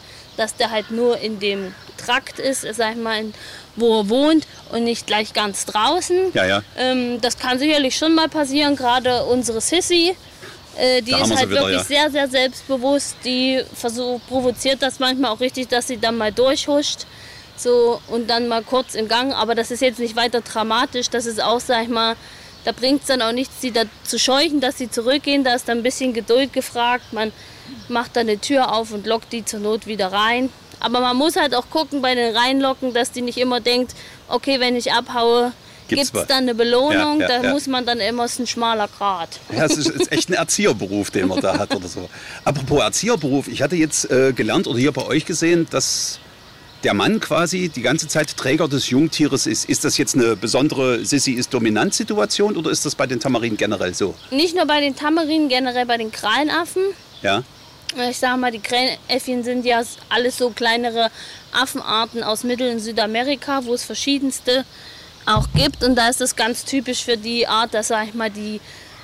dass 0.41 0.55
der 0.55 0.71
halt 0.71 0.89
nur 0.89 1.19
in 1.19 1.39
dem 1.39 1.73
Trakt 1.97 2.39
ist, 2.39 2.61
sag 2.61 2.93
ich 2.93 2.97
mal, 2.97 3.25
wo 3.75 3.99
er 3.99 4.09
wohnt 4.09 4.47
und 4.71 4.83
nicht 4.83 5.05
gleich 5.05 5.33
ganz 5.33 5.65
draußen. 5.65 6.33
Ja, 6.33 6.45
ja. 6.45 6.63
Ähm, 6.77 7.21
das 7.21 7.37
kann 7.37 7.59
sicherlich 7.59 7.95
schon 7.95 8.15
mal 8.15 8.27
passieren, 8.27 8.75
gerade 8.75 9.23
unsere 9.25 9.61
Sissy. 9.61 10.15
Äh, 10.77 11.03
die 11.03 11.11
Da 11.11 11.23
ist 11.23 11.35
halt 11.35 11.49
wieder, 11.49 11.61
wirklich 11.61 11.77
ja. 11.77 11.83
sehr, 11.83 12.09
sehr 12.09 12.27
selbstbewusst. 12.27 13.17
Die 13.23 13.61
versucht, 13.75 14.27
provoziert 14.27 14.81
das 14.81 14.97
manchmal 14.97 15.31
auch 15.31 15.39
richtig, 15.39 15.67
dass 15.67 15.87
sie 15.87 15.97
dann 15.97 16.17
mal 16.17 16.31
durchhuscht. 16.31 17.01
So, 17.55 18.01
und 18.07 18.27
dann 18.27 18.47
mal 18.47 18.63
kurz 18.63 18.95
im 18.95 19.07
Gang. 19.07 19.33
Aber 19.33 19.53
das 19.53 19.69
ist 19.69 19.81
jetzt 19.81 19.99
nicht 19.99 20.15
weiter 20.15 20.41
dramatisch. 20.41 21.11
Das 21.11 21.27
ist 21.27 21.41
auch, 21.41 21.59
sag 21.59 21.83
ich 21.83 21.89
mal, 21.89 22.15
da 22.63 22.71
bringt 22.71 23.01
es 23.01 23.07
dann 23.07 23.21
auch 23.21 23.31
nichts, 23.31 23.61
sie 23.61 23.71
da 23.71 23.83
zu 24.03 24.19
scheuchen, 24.19 24.61
dass 24.61 24.77
sie 24.77 24.89
zurückgehen. 24.89 25.43
Da 25.43 25.53
ist 25.53 25.67
dann 25.67 25.79
ein 25.79 25.83
bisschen 25.83 26.13
Geduld 26.13 26.53
gefragt. 26.53 27.13
Man 27.13 27.31
macht 27.89 28.15
dann 28.15 28.27
eine 28.27 28.39
Tür 28.39 28.73
auf 28.73 28.91
und 28.91 29.07
lockt 29.07 29.33
die 29.33 29.45
zur 29.45 29.59
Not 29.59 29.87
wieder 29.87 30.11
rein. 30.11 30.49
Aber 30.79 30.99
man 30.99 31.15
muss 31.15 31.35
halt 31.35 31.55
auch 31.55 31.69
gucken 31.69 32.01
bei 32.01 32.15
den 32.15 32.35
Reinlocken, 32.35 32.93
dass 32.93 33.11
die 33.11 33.21
nicht 33.21 33.37
immer 33.37 33.59
denkt, 33.59 33.93
okay, 34.27 34.59
wenn 34.59 34.75
ich 34.75 34.91
abhaue, 34.91 35.53
Gibt's 35.87 36.11
gibt 36.11 36.23
es 36.23 36.27
dann 36.27 36.43
eine 36.43 36.55
Belohnung. 36.55 37.19
Ja, 37.19 37.27
ja, 37.29 37.39
da 37.39 37.43
ja. 37.47 37.53
muss 37.53 37.67
man 37.67 37.85
dann 37.85 37.99
immer, 37.99 38.25
ist 38.25 38.39
ein 38.39 38.47
schmaler 38.47 38.87
Grat. 38.87 39.39
Ja, 39.55 39.65
es 39.65 39.77
ist, 39.77 39.89
ist 39.89 40.11
echt 40.11 40.29
ein 40.29 40.33
Erzieherberuf, 40.33 41.11
den 41.11 41.27
man 41.27 41.41
da 41.41 41.59
hat 41.59 41.75
oder 41.75 41.87
so. 41.87 42.09
Apropos 42.45 42.81
Erzieherberuf, 42.81 43.47
ich 43.47 43.61
hatte 43.61 43.75
jetzt 43.75 44.09
äh, 44.09 44.31
gelernt 44.33 44.67
oder 44.67 44.79
hier 44.79 44.91
bei 44.91 45.05
euch 45.05 45.25
gesehen, 45.25 45.67
dass 45.69 46.19
der 46.83 46.93
Mann 46.93 47.19
quasi 47.19 47.69
die 47.69 47.81
ganze 47.81 48.07
Zeit 48.07 48.35
Träger 48.35 48.67
des 48.67 48.89
Jungtieres 48.89 49.47
ist. 49.47 49.69
Ist 49.69 49.85
das 49.85 49.97
jetzt 49.97 50.15
eine 50.15 50.35
besondere 50.35 51.05
Sissi 51.05 51.33
ist 51.33 51.53
Dominant-Situation 51.53 52.57
oder 52.57 52.71
ist 52.71 52.85
das 52.85 52.95
bei 52.95 53.07
den 53.07 53.19
Tamarinen 53.19 53.57
generell 53.57 53.93
so? 53.93 54.15
Nicht 54.31 54.55
nur 54.55 54.65
bei 54.65 54.81
den 54.81 54.95
Tamarinen, 54.95 55.49
generell 55.49 55.85
bei 55.85 55.97
den 55.97 56.11
Krallenaffen. 56.11 56.83
Ja, 57.21 57.43
Ich 58.09 58.17
sage 58.17 58.39
mal, 58.39 58.51
die 58.51 58.59
Krähenäffchen 58.59 59.43
sind 59.43 59.65
ja 59.65 59.81
alles 60.09 60.37
so 60.37 60.49
kleinere 60.49 61.09
Affenarten 61.51 62.23
aus 62.23 62.43
Mittel- 62.43 62.71
und 62.71 62.79
Südamerika, 62.79 63.65
wo 63.65 63.73
es 63.73 63.83
verschiedenste 63.83 64.65
auch 65.25 65.47
gibt. 65.53 65.83
Und 65.83 65.95
da 65.95 66.09
ist 66.09 66.21
es 66.21 66.35
ganz 66.35 66.65
typisch 66.65 67.03
für 67.03 67.17
die 67.17 67.47
Art, 67.47 67.73
dass, 67.73 67.89
sag 67.89 68.07
ich 68.07 68.13
mal, 68.13 68.29
die 68.31 68.59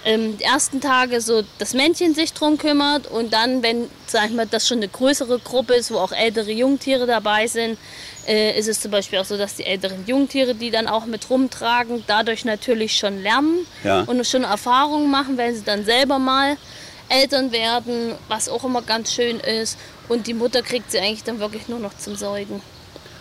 ähm, 0.08 0.38
die 0.38 0.44
ersten 0.44 0.80
Tage 0.82 1.22
so 1.22 1.44
das 1.60 1.74
Männchen 1.74 2.16
sich 2.16 2.34
drum 2.34 2.58
kümmert 2.58 3.08
und 3.08 3.34
dann, 3.34 3.62
wenn 3.62 3.90
sag 4.08 4.30
ich 4.30 4.36
mal, 4.36 4.48
das 4.48 4.68
schon 4.68 4.78
eine 4.78 4.88
größere 4.88 5.40
Gruppe 5.40 5.74
ist, 5.76 5.92
wo 5.92 5.98
auch 5.98 6.12
ältere 6.12 6.52
Jungtiere 6.52 7.06
dabei 7.06 7.48
sind, 7.48 7.78
äh, 8.28 8.58
ist 8.58 8.68
es 8.68 8.80
zum 8.82 8.92
Beispiel 8.92 9.20
auch 9.20 9.26
so, 9.26 9.38
dass 9.38 9.56
die 9.56 9.66
älteren 9.66 10.06
Jungtiere 10.06 10.56
die 10.56 10.72
dann 10.72 10.88
auch 10.88 11.06
mit 11.06 11.30
rumtragen, 11.30 12.04
dadurch 12.08 12.46
natürlich 12.46 12.98
schon 12.98 13.22
lernen 13.22 13.68
Ja. 13.84 14.02
und 14.02 14.26
schon 14.26 14.44
Erfahrungen 14.44 15.12
machen, 15.12 15.38
wenn 15.38 15.54
sie 15.56 15.64
dann 15.64 15.86
selber 15.86 16.20
mal 16.20 16.58
Eltern 17.10 17.52
werden, 17.52 18.16
was 18.28 18.50
auch 18.50 18.64
immer 18.64 18.82
ganz 18.82 19.14
schön 19.14 19.40
ist. 19.40 19.78
Und 20.10 20.28
die 20.28 20.34
Mutter 20.34 20.62
kriegt 20.62 20.92
sie 20.92 21.00
eigentlich 21.00 21.24
dann 21.24 21.40
wirklich 21.40 21.68
nur 21.68 21.80
noch 21.80 21.98
zum 21.98 22.16
Säugen. 22.16 22.62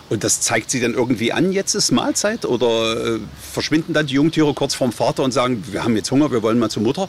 Und 0.09 0.23
das 0.23 0.41
zeigt 0.41 0.71
sie 0.71 0.81
dann 0.81 0.95
irgendwie 0.95 1.33
an, 1.33 1.53
jetzt 1.53 1.75
ist 1.75 1.91
Mahlzeit? 1.91 2.45
Oder 2.45 3.17
äh, 3.17 3.19
verschwinden 3.53 3.93
dann 3.93 4.07
die 4.07 4.15
Jungtiere 4.15 4.55
kurz 4.55 4.75
vorm 4.75 4.93
Vater 4.93 5.25
und 5.25 5.33
sagen, 5.33 5.65
wir 5.71 5.83
haben 5.83 5.97
jetzt 5.97 6.11
Hunger, 6.11 6.31
wir 6.31 6.43
wollen 6.43 6.59
mal 6.59 6.71
zur 6.71 6.83
Mutter? 6.83 7.09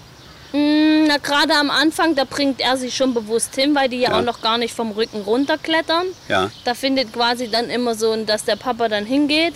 Na, 0.54 1.18
gerade 1.18 1.54
am 1.54 1.70
Anfang, 1.70 2.16
da 2.16 2.24
bringt 2.24 2.60
er 2.62 2.77
sie 2.77 2.89
schon 2.89 3.13
bewusst 3.13 3.56
hin, 3.56 3.75
weil 3.75 3.89
die 3.89 3.98
ja, 3.98 4.12
Ja. 4.12 4.20
auch 4.20 4.24
noch 4.24 4.42
gar 4.42 4.58
nicht 4.58 4.74
vom 4.74 4.92
Rücken 4.92 5.22
runterklettern. 5.22 6.08
Ja. 6.27 6.50
Da 6.66 6.74
findet 6.74 7.13
quasi 7.13 7.50
dann 7.50 7.70
immer 7.70 7.96
so, 7.96 8.16
dass 8.25 8.46
der 8.46 8.56
Papa 8.56 8.88
dann 8.88 9.06
hingeht 9.06 9.54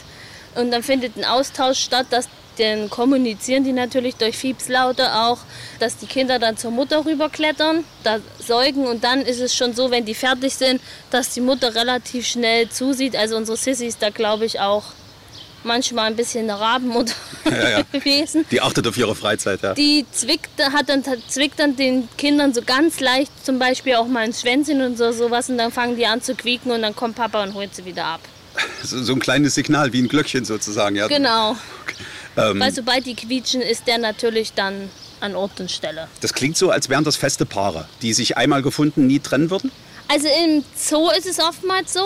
und 0.55 0.71
dann 0.71 0.83
findet 0.83 1.17
ein 1.17 1.25
Austausch 1.25 1.79
statt, 1.79 2.07
dass 2.10 2.27
dann 2.61 2.89
kommunizieren 2.89 3.63
die 3.63 3.73
natürlich 3.73 4.15
durch 4.15 4.37
Fiepslaute 4.37 5.13
auch, 5.13 5.39
dass 5.79 5.97
die 5.97 6.07
Kinder 6.07 6.39
dann 6.39 6.57
zur 6.57 6.71
Mutter 6.71 7.05
rüberklettern, 7.05 7.83
da 8.03 8.19
säugen 8.39 8.87
und 8.87 9.03
dann 9.03 9.21
ist 9.21 9.39
es 9.39 9.55
schon 9.55 9.73
so, 9.73 9.91
wenn 9.91 10.05
die 10.05 10.15
fertig 10.15 10.55
sind, 10.55 10.81
dass 11.09 11.29
die 11.33 11.41
Mutter 11.41 11.75
relativ 11.75 12.25
schnell 12.27 12.69
zusieht. 12.69 13.15
Also 13.15 13.35
unsere 13.35 13.57
Sissy 13.57 13.87
ist 13.87 14.01
da 14.01 14.09
glaube 14.09 14.45
ich 14.45 14.59
auch 14.59 14.83
manchmal 15.63 16.05
ein 16.05 16.15
bisschen 16.15 16.49
eine 16.49 16.59
Rabenmutter 16.59 17.13
Ja, 17.45 17.69
ja. 17.69 17.81
gewesen. 17.91 18.45
Die 18.51 18.61
achtet 18.61 18.87
auf 18.87 18.97
ihre 18.97 19.15
Freizeit, 19.15 19.61
ja. 19.61 19.73
Die 19.73 20.05
zwickt, 20.11 20.49
hat 20.59 20.89
dann, 20.89 21.03
zwickt 21.27 21.59
dann 21.59 21.75
den 21.75 22.07
Kindern 22.17 22.53
so 22.53 22.61
ganz 22.61 22.99
leicht 22.99 23.31
zum 23.45 23.59
Beispiel 23.59 23.95
auch 23.95 24.07
mal 24.07 24.23
ein 24.23 24.33
Schwänzchen 24.33 24.81
und 24.81 24.97
so 24.97 25.11
sowas 25.11 25.49
und 25.49 25.57
dann 25.57 25.71
fangen 25.71 25.95
die 25.95 26.05
an 26.05 26.21
zu 26.21 26.35
quieken 26.35 26.71
und 26.71 26.81
dann 26.81 26.95
kommt 26.95 27.15
Papa 27.15 27.43
und 27.43 27.53
holt 27.53 27.75
sie 27.75 27.85
wieder 27.85 28.05
ab. 28.05 28.21
So, 28.83 29.01
so 29.03 29.13
ein 29.13 29.19
kleines 29.19 29.53
Signal, 29.55 29.93
wie 29.93 30.01
ein 30.01 30.07
Glöckchen 30.07 30.43
sozusagen, 30.43 30.95
ja. 30.95 31.07
Genau. 31.07 31.55
Ähm, 32.38 32.59
Weil 32.59 32.71
sobald 32.73 33.05
die 33.05 33.15
quietschen, 33.15 33.61
ist 33.61 33.88
der 33.88 33.97
natürlich 33.97 34.53
dann 34.53 34.89
an 35.19 35.35
Ort 35.35 35.59
und 35.59 35.69
Stelle. 35.69 36.07
das 36.21 36.33
klingt 36.33 36.57
so, 36.57 36.71
als 36.71 36.89
wären 36.89 37.03
das 37.03 37.15
feste 37.15 37.45
Paare, 37.45 37.88
die 38.01 38.13
sich 38.13 38.38
einmal 38.38 38.61
gefunden 38.61 39.05
nie 39.07 39.19
trennen 39.19 39.50
würden. 39.51 39.71
Also 40.07 40.27
im 40.45 40.63
Zoo 40.75 41.09
ist 41.11 41.27
es 41.27 41.39
oftmals 41.39 41.93
so. 41.93 42.03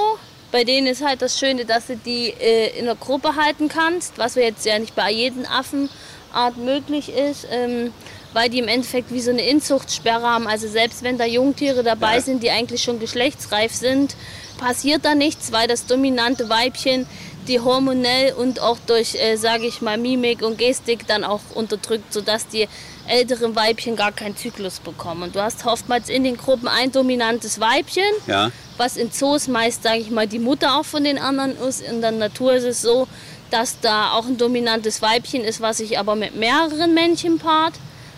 Bei 0.52 0.64
denen 0.64 0.88
ist 0.88 1.04
halt 1.04 1.22
das 1.22 1.40
Schöne, 1.40 1.66
dass 1.66 1.88
du 1.88 1.96
die 1.98 2.28
äh, 2.40 2.78
in 2.78 2.86
der 2.86 2.96
Gruppe 2.96 3.36
halten 3.36 3.68
kannst, 3.68 4.18
was 4.18 4.36
wir 4.36 4.44
jetzt 4.44 4.66
ja 4.66 4.78
nicht 4.80 4.96
bei 4.96 5.12
jedem 5.12 5.46
Affenart 5.46 6.58
möglich 6.58 7.10
ist, 7.10 7.48
ähm, 7.52 7.92
weil 8.34 8.50
die 8.50 8.60
im 8.60 8.68
Endeffekt 8.68 9.12
wie 9.12 9.22
so 9.22 9.32
eine 9.32 9.42
Inzuchtsperre 9.48 10.24
haben. 10.24 10.48
Also 10.48 10.68
selbst 10.68 11.04
wenn 11.04 11.18
da 11.18 11.26
Jungtiere 11.26 11.84
dabei 11.84 12.16
Ja. 12.16 12.22
sind, 12.22 12.44
die 12.44 12.52
eigentlich 12.52 12.84
schon 12.84 13.00
geschlechtsreif 13.00 13.74
sind, 13.74 14.16
passiert 14.58 15.04
da 15.06 15.16
nichts, 15.16 15.52
weil 15.52 15.68
das 15.68 15.86
dominante 15.86 16.48
Weibchen 16.50 17.06
die 17.48 17.60
hormonell 17.60 18.34
und 18.34 18.60
auch 18.60 18.78
durch, 18.88 19.16
äh, 19.16 19.36
sage 19.38 19.66
ich 19.66 19.82
mal, 19.82 19.98
Mimik 19.98 20.42
und 20.42 20.58
Gestik 20.58 21.08
dann 21.08 21.24
auch 21.24 21.42
unterdrückt, 21.54 22.12
sodass 22.14 22.48
die 22.48 22.68
älteren 23.08 23.56
Weibchen 23.56 23.96
gar 23.96 24.12
keinen 24.12 24.36
Zyklus 24.36 24.80
bekommen. 24.80 25.24
Und 25.24 25.36
du 25.36 25.42
hast 25.42 25.66
oftmals 25.66 26.10
in 26.10 26.24
den 26.24 26.38
Gruppen 26.38 26.68
ein 26.68 26.92
dominantes 26.92 27.60
Weibchen, 27.60 28.04
Ja. 28.28 28.52
was 28.78 28.98
in 28.98 29.12
Zoos 29.12 29.48
meist, 29.48 29.84
sage 29.84 30.00
ich 30.00 30.10
mal, 30.12 30.28
die 30.28 30.40
Mutter 30.40 30.78
auch 30.78 30.86
von 30.86 31.04
den 31.04 31.18
anderen 31.20 31.58
ist. 31.60 31.82
In 31.82 32.02
der 32.02 32.12
Natur 32.12 32.54
ist 32.54 32.64
es 32.64 32.82
so, 32.82 33.08
dass 33.52 33.80
da 33.80 34.12
auch 34.14 34.26
ein 34.26 34.38
dominantes 34.38 35.02
Weibchen 35.02 35.44
ist, 35.44 35.62
was 35.62 35.78
sich 35.78 36.00
aber 36.00 36.16
mit 36.16 36.36
mehreren 36.36 36.94
Männchen 36.94 37.38
paart. 37.38 37.74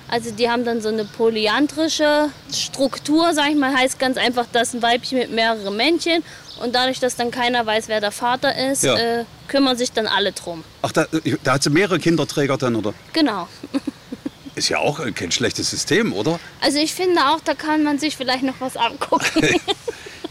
Also 0.09 0.31
die 0.31 0.49
haben 0.49 0.63
dann 0.63 0.81
so 0.81 0.87
eine 0.89 1.03
polyandrische 1.05 2.29
Struktur, 2.53 3.33
sage 3.33 3.51
ich 3.51 3.55
mal, 3.57 3.73
heißt 3.75 3.99
ganz 3.99 4.17
einfach, 4.17 4.45
dass 4.53 4.73
ein 4.73 4.81
Weibchen 4.81 5.17
mit 5.19 5.31
mehreren 5.31 5.75
Männchen 5.75 6.23
und 6.61 6.73
dadurch, 6.73 6.99
dass 6.99 7.15
dann 7.15 7.29
keiner 7.31 7.65
weiß, 7.65 7.87
wer 7.87 7.99
der 7.99 8.11
Vater 8.11 8.55
ist, 8.71 8.83
Ja. 8.83 8.95
äh, 8.97 9.25
kümmern 9.47 9.77
sich 9.77 9.91
dann 9.91 10.07
alle 10.07 10.31
drum. 10.31 10.63
Ach, 10.81 10.91
da, 10.91 11.05
da 11.43 11.53
hat 11.53 11.63
sie 11.63 11.69
mehrere 11.69 11.99
Kinderträger 11.99 12.57
dann, 12.57 12.75
oder? 12.75 12.93
Genau. 13.13 13.47
Ist 14.55 14.69
ja 14.69 14.79
auch 14.79 14.99
kein 15.13 15.31
schlechtes 15.31 15.69
System, 15.69 16.13
oder? 16.13 16.39
Also 16.61 16.79
ich 16.79 16.93
finde 16.93 17.21
auch, 17.27 17.39
da 17.41 17.53
kann 17.53 17.83
man 17.83 17.99
sich 17.99 18.17
vielleicht 18.17 18.43
noch 18.43 18.55
was 18.59 18.75
abgucken. 18.77 19.29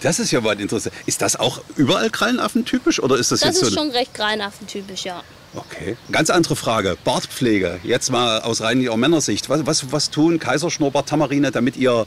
Das 0.03 0.19
ist 0.19 0.31
ja 0.31 0.43
mal 0.43 0.61
interessant. 0.61 0.95
Ist 1.07 1.23
das 1.23 1.37
auch 1.37 1.59
überall 1.77 2.11
Krallenaffen 2.11 2.67
typisch 2.67 3.03
oder 3.03 3.17
ist 3.17 3.33
das, 3.33 3.41
Das 3.41 3.49
jetzt 3.49 3.61
so? 3.61 3.67
ist 3.67 3.79
eine- 3.79 3.87
schon 3.87 3.91
recht 3.97 4.13
greinaffentypisch, 4.13 5.05
ja. 5.07 5.23
Okay. 5.55 5.97
Ganz 6.13 6.29
andere 6.31 6.57
Frage. 6.57 6.97
Bartpflege. 7.05 7.81
Jetzt 7.83 8.11
mal 8.11 8.41
aus 8.43 8.61
rein 8.61 8.81
ihrer 8.81 8.97
Männersicht. 8.97 9.49
Was, 9.49 9.65
was, 9.67 9.93
was 9.93 10.11
tun 10.11 10.39
Kaiserschnurrbart, 10.39 11.09
Tamarine, 11.09 11.51
damit 11.51 11.77
ihr 11.77 12.07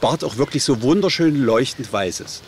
Bart 0.00 0.24
auch 0.24 0.36
wirklich 0.38 0.64
so 0.64 0.80
wunderschön 0.82 1.36
leuchtend 1.36 1.92
weiß 1.92 2.20
ist? 2.20 2.42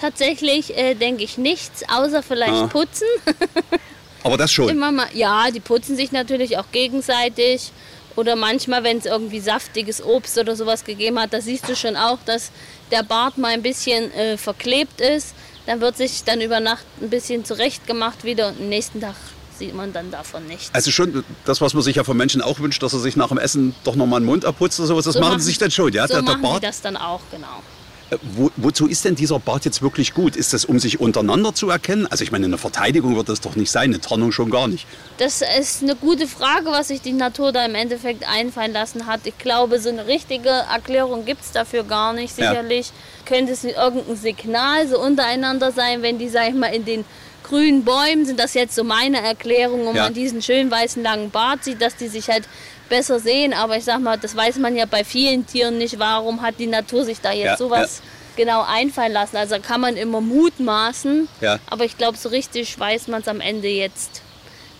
Tatsächlich 0.00 0.76
äh, 0.78 0.94
denke 0.94 1.24
ich 1.24 1.38
nichts, 1.38 1.82
außer 1.88 2.22
vielleicht 2.22 2.52
Ah. 2.52 2.66
putzen. 2.68 3.06
Aber 4.22 4.36
das 4.36 4.52
schon. 4.52 4.68
Immer 4.68 4.92
mal, 4.92 5.06
ja, 5.14 5.50
die 5.50 5.60
putzen 5.60 5.96
sich 5.96 6.12
natürlich 6.12 6.58
auch 6.58 6.70
gegenseitig. 6.72 7.72
Oder 8.16 8.34
manchmal, 8.36 8.82
wenn 8.82 8.98
es 8.98 9.06
irgendwie 9.06 9.38
saftiges 9.40 10.02
Obst 10.04 10.38
oder 10.38 10.56
sowas 10.56 10.84
gegeben 10.84 11.20
hat, 11.20 11.32
da 11.32 11.40
siehst 11.40 11.68
du 11.68 11.76
schon 11.76 11.96
auch, 11.96 12.18
dass 12.24 12.50
der 12.90 13.02
Bart 13.04 13.38
mal 13.38 13.52
ein 13.52 13.62
bisschen 13.62 14.12
äh, 14.12 14.36
verklebt 14.36 15.00
ist. 15.00 15.34
Dann 15.66 15.80
wird 15.80 15.96
sich 15.96 16.24
dann 16.24 16.40
über 16.40 16.58
Nacht 16.60 16.84
ein 17.00 17.10
bisschen 17.10 17.44
zurechtgemacht 17.44 18.24
wieder 18.24 18.48
und 18.48 18.58
am 18.60 18.68
nächsten 18.68 19.00
Tag 19.00 19.14
sieht 19.58 19.74
man 19.74 19.92
dann 19.92 20.10
davon 20.10 20.46
nichts. 20.46 20.70
Also 20.72 20.90
schon 20.90 21.24
das, 21.44 21.60
was 21.60 21.74
man 21.74 21.82
sich 21.82 21.96
ja 21.96 22.04
von 22.04 22.16
Menschen 22.16 22.40
auch 22.42 22.60
wünscht, 22.60 22.82
dass 22.82 22.92
er 22.92 23.00
sich 23.00 23.16
nach 23.16 23.28
dem 23.28 23.38
Essen 23.38 23.74
doch 23.84 23.96
noch 23.96 24.06
mal 24.06 24.20
den 24.20 24.26
Mund 24.26 24.44
abputzt 24.44 24.78
oder 24.80 24.88
sowas. 24.88 25.04
Das 25.04 25.14
So 25.14 25.20
machen 25.20 25.38
sie 25.40 25.46
sich 25.46 25.58
dann 25.58 25.70
schon, 25.70 25.92
ja? 25.92 26.06
So 26.06 26.14
der, 26.14 26.22
der 26.22 26.32
machen 26.32 26.42
Bart. 26.42 26.62
die 26.62 26.66
das 26.66 26.80
dann 26.80 26.96
auch, 26.96 27.20
genau. 27.30 27.62
Äh, 28.10 28.16
Wo, 28.36 28.50
wozu 28.56 28.86
ist 28.86 29.04
denn 29.04 29.14
dieser 29.14 29.38
Bart 29.38 29.64
jetzt 29.64 29.82
wirklich 29.82 30.14
gut? 30.14 30.34
Ist 30.36 30.52
das, 30.54 30.64
um 30.64 30.78
sich 30.78 30.98
untereinander 31.00 31.54
zu 31.54 31.68
erkennen? 31.68 32.06
Also 32.06 32.24
ich 32.24 32.32
meine, 32.32 32.46
eine 32.46 32.56
Verteidigung 32.58 33.16
wird 33.16 33.28
das 33.28 33.40
doch 33.40 33.54
nicht 33.56 33.70
sein, 33.70 33.90
eine 33.90 34.00
Tarnung 34.00 34.32
schon 34.32 34.50
gar 34.50 34.66
nicht. 34.68 34.86
Das 35.18 35.42
ist 35.58 35.82
eine 35.82 35.94
gute 35.94 36.26
Frage, 36.26 36.66
was 36.66 36.88
sich 36.88 37.02
die 37.02 37.12
Natur 37.12 37.52
da 37.52 37.64
im 37.66 37.74
Endeffekt 37.74 38.26
einfallen 38.26 38.72
lassen 38.72 39.06
hat. 39.06 39.20
Ich 39.24 39.36
glaube, 39.36 39.78
so 39.78 39.90
eine 39.90 40.06
richtige 40.06 40.48
Erklärung 40.48 41.24
gibt 41.26 41.42
es 41.42 41.52
dafür 41.52 41.84
gar 41.84 42.12
nicht. 42.14 42.38
Ja. 42.38 42.50
Sicherlich 42.50 42.92
könnte 43.26 43.52
es 43.52 43.64
irgendein 43.64 44.16
Signal 44.16 44.88
so 44.88 44.98
untereinander 44.98 45.72
sein, 45.72 46.00
wenn 46.00 46.18
die, 46.18 46.28
sag 46.30 46.48
ich 46.48 46.54
mal, 46.54 46.68
in 46.68 46.86
den 46.86 47.04
grünen 47.48 47.84
Bäumen 47.84 48.26
sind. 48.26 48.38
Das 48.38 48.54
jetzt 48.54 48.74
so 48.74 48.84
meine 48.84 49.20
Erklärung, 49.22 49.86
wo 49.86 49.92
Ja. 49.92 50.04
man 50.04 50.14
diesen 50.14 50.42
schönen 50.42 50.70
weißen 50.70 51.02
langen 51.02 51.30
Bart 51.30 51.64
sieht, 51.64 51.80
dass 51.80 51.96
die 51.96 52.08
sich 52.08 52.28
halt 52.28 52.44
besser 52.88 53.18
sehen. 53.20 53.52
Aber 53.52 53.76
ich 53.76 53.84
sag 53.84 54.00
mal, 54.00 54.16
das 54.18 54.36
weiß 54.36 54.56
man 54.58 54.76
ja 54.76 54.86
bei 54.86 55.04
vielen 55.04 55.46
Tieren 55.46 55.78
nicht. 55.78 55.98
Warum 55.98 56.42
hat 56.42 56.54
die 56.58 56.66
Natur 56.66 57.04
sich 57.04 57.20
da 57.20 57.32
jetzt 57.32 57.44
Ja, 57.46 57.56
sowas 57.56 58.02
genau 58.36 58.62
einfallen 58.66 59.12
lassen? 59.12 59.36
Also 59.36 59.56
da 59.56 59.60
kann 59.60 59.80
man 59.80 59.96
immer 59.96 60.20
mutmaßen. 60.20 61.28
Ja. 61.40 61.58
Aber 61.70 61.84
ich 61.84 61.96
glaube, 61.98 62.16
so 62.16 62.28
richtig 62.28 62.78
weiß 62.78 63.08
man 63.08 63.22
es 63.22 63.28
am 63.28 63.40
Ende 63.40 63.68
jetzt 63.68 64.22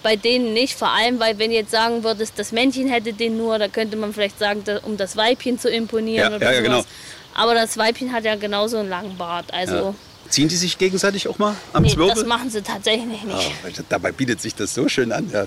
bei 0.03 0.17
denen 0.17 0.53
nicht. 0.55 0.75
Vor 0.79 0.89
allem, 0.91 1.19
weil 1.21 1.39
wenn 1.39 1.51
jetzt 1.51 1.71
sagen 1.73 2.05
würdest, 2.05 2.35
das 2.39 2.53
Männchen 2.53 2.89
hätte 2.89 3.13
den 3.13 3.37
nur, 3.37 3.59
da 3.59 3.69
könnte 3.69 3.97
man 3.97 4.13
vielleicht 4.13 4.39
sagen, 4.39 4.63
um 4.85 4.97
das 4.97 5.17
Weibchen 5.17 5.59
zu 5.59 5.69
imponieren 5.69 6.31
Ja, 6.31 6.37
oder 6.37 6.47
ja, 6.47 6.61
ja, 6.61 6.65
sowas. 6.65 6.85
genau. 6.85 7.43
Aber 7.43 7.55
das 7.55 7.77
Weibchen 7.77 8.13
hat 8.13 8.25
ja 8.25 8.35
genauso 8.37 8.79
einen 8.79 8.89
langen 8.89 9.17
Bart. 9.17 9.53
Also 9.53 9.75
Ja. 9.75 9.95
Ziehen 10.31 10.49
die 10.49 10.57
sich 10.57 10.79
gegenseitig 10.79 11.29
auch 11.29 11.39
mal 11.39 11.55
am 11.73 11.83
nee, 11.83 11.91
Zwirbel? 11.91 12.15
das 12.15 12.27
machen 12.27 12.51
sie 12.51 12.63
tatsächlich 12.63 13.23
nicht. 13.23 13.53
Ah, 13.65 13.83
dabei 13.89 14.13
bietet 14.13 14.41
sich 14.41 14.55
das 14.55 14.75
so 14.75 14.89
schön 14.89 15.13
an. 15.13 15.31
Ja. 15.33 15.47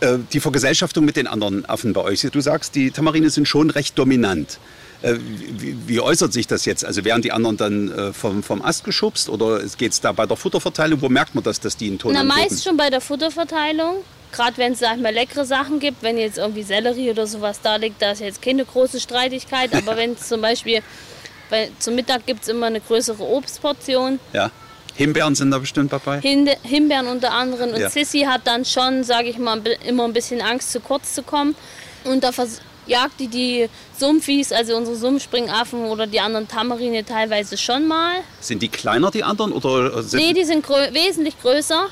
Äh, 0.00 0.18
Die 0.32 0.40
Vergesellschaftung 0.40 1.04
mit 1.04 1.16
den 1.16 1.26
anderen 1.26 1.64
Affen 1.68 1.92
bei 1.92 2.00
euch. 2.02 2.22
Du 2.32 2.40
sagst, 2.40 2.74
die 2.74 2.90
Tamarine 2.90 3.30
sind 3.30 3.46
schon 3.46 3.70
recht 3.70 3.98
dominant. 3.98 4.58
Äh, 5.02 5.14
Wie, 5.58 5.76
wie 5.86 6.00
äußert 6.00 6.32
sich 6.32 6.46
das 6.46 6.64
jetzt? 6.64 6.84
Also 6.84 7.04
werden 7.04 7.22
die 7.22 7.32
anderen 7.32 7.56
dann 7.56 7.92
äh, 7.92 8.12
vom, 8.12 8.42
vom 8.42 8.62
Ast 8.62 8.84
geschubst 8.84 9.28
oder 9.28 9.60
geht 9.76 9.92
es 9.92 10.00
da 10.00 10.12
bei 10.12 10.26
der 10.26 10.36
Futterverteilung? 10.36 11.00
Wo 11.02 11.08
merkt 11.08 11.34
man 11.34 11.44
das, 11.44 11.60
dass 11.60 11.76
die 11.76 11.88
einen 11.88 11.98
Ton 11.98 12.12
Na, 12.14 12.20
angeben? 12.20 12.38
meist 12.40 12.64
schon 12.64 12.76
bei 12.76 12.90
der 12.90 13.00
Futterverteilung. 13.00 13.96
Gerade 14.32 14.58
wenn 14.58 14.72
es, 14.72 14.80
sag 14.80 14.96
ich 14.96 15.02
mal, 15.02 15.12
leckere 15.14 15.44
Sachen 15.46 15.78
gibt, 15.80 16.02
wenn 16.02 16.18
jetzt 16.18 16.36
irgendwie 16.36 16.62
Sellerie 16.62 17.10
oder 17.10 17.26
sowas 17.26 17.60
da 17.62 17.76
liegt, 17.76 18.02
da 18.02 18.10
ist 18.12 18.20
jetzt 18.20 18.42
keine 18.42 18.64
große 18.64 19.00
Streitigkeit. 19.00 19.74
Aber 19.74 19.96
wenn 19.98 20.12
es 20.12 20.28
zum 20.28 20.40
Beispiel, 20.40 20.82
weil 21.50 21.70
zum 21.78 21.94
Mittag 21.94 22.26
gibt 22.26 22.42
es 22.42 22.48
immer 22.48 22.66
eine 22.66 22.80
größere 22.80 23.22
Obstportion, 23.22 24.20
Ja. 24.32 24.50
Himbeeren 24.94 25.36
sind 25.36 25.52
da 25.52 25.58
bestimmt 25.58 25.92
dabei. 25.92 26.20
Hinde, 26.20 26.56
Himbeeren 26.64 27.06
unter 27.06 27.32
anderem. 27.32 27.70
Und 27.70 27.80
Ja. 27.80 27.88
Sissy 27.88 28.22
hat 28.22 28.40
dann 28.46 28.64
schon, 28.64 29.04
sage 29.04 29.28
ich 29.28 29.38
mal, 29.38 29.62
immer 29.86 30.02
ein 30.02 30.12
bisschen 30.12 30.40
Angst, 30.40 30.72
zu 30.72 30.80
kurz 30.80 31.14
zu 31.14 31.22
kommen. 31.22 31.54
Und 32.02 32.24
da 32.24 32.32
jagt 32.88 33.20
die 33.20 33.28
die 33.28 33.68
Sumpfis, 33.96 34.50
also 34.50 34.76
unsere 34.76 34.96
Sumpfspringaffen 34.96 35.84
oder 35.84 36.08
die 36.08 36.18
anderen 36.18 36.48
Tamarine 36.48 37.04
teilweise 37.04 37.56
schon 37.56 37.86
mal. 37.86 38.16
Sind 38.40 38.60
die 38.60 38.68
kleiner, 38.68 39.12
die 39.12 39.22
anderen? 39.22 39.52
Oder 39.52 40.02
sind 40.02 40.20
Nee, 40.20 40.32
die 40.32 40.44
sind 40.44 40.66
grö 40.66 40.92
wesentlich 40.92 41.40
größer. 41.40 41.86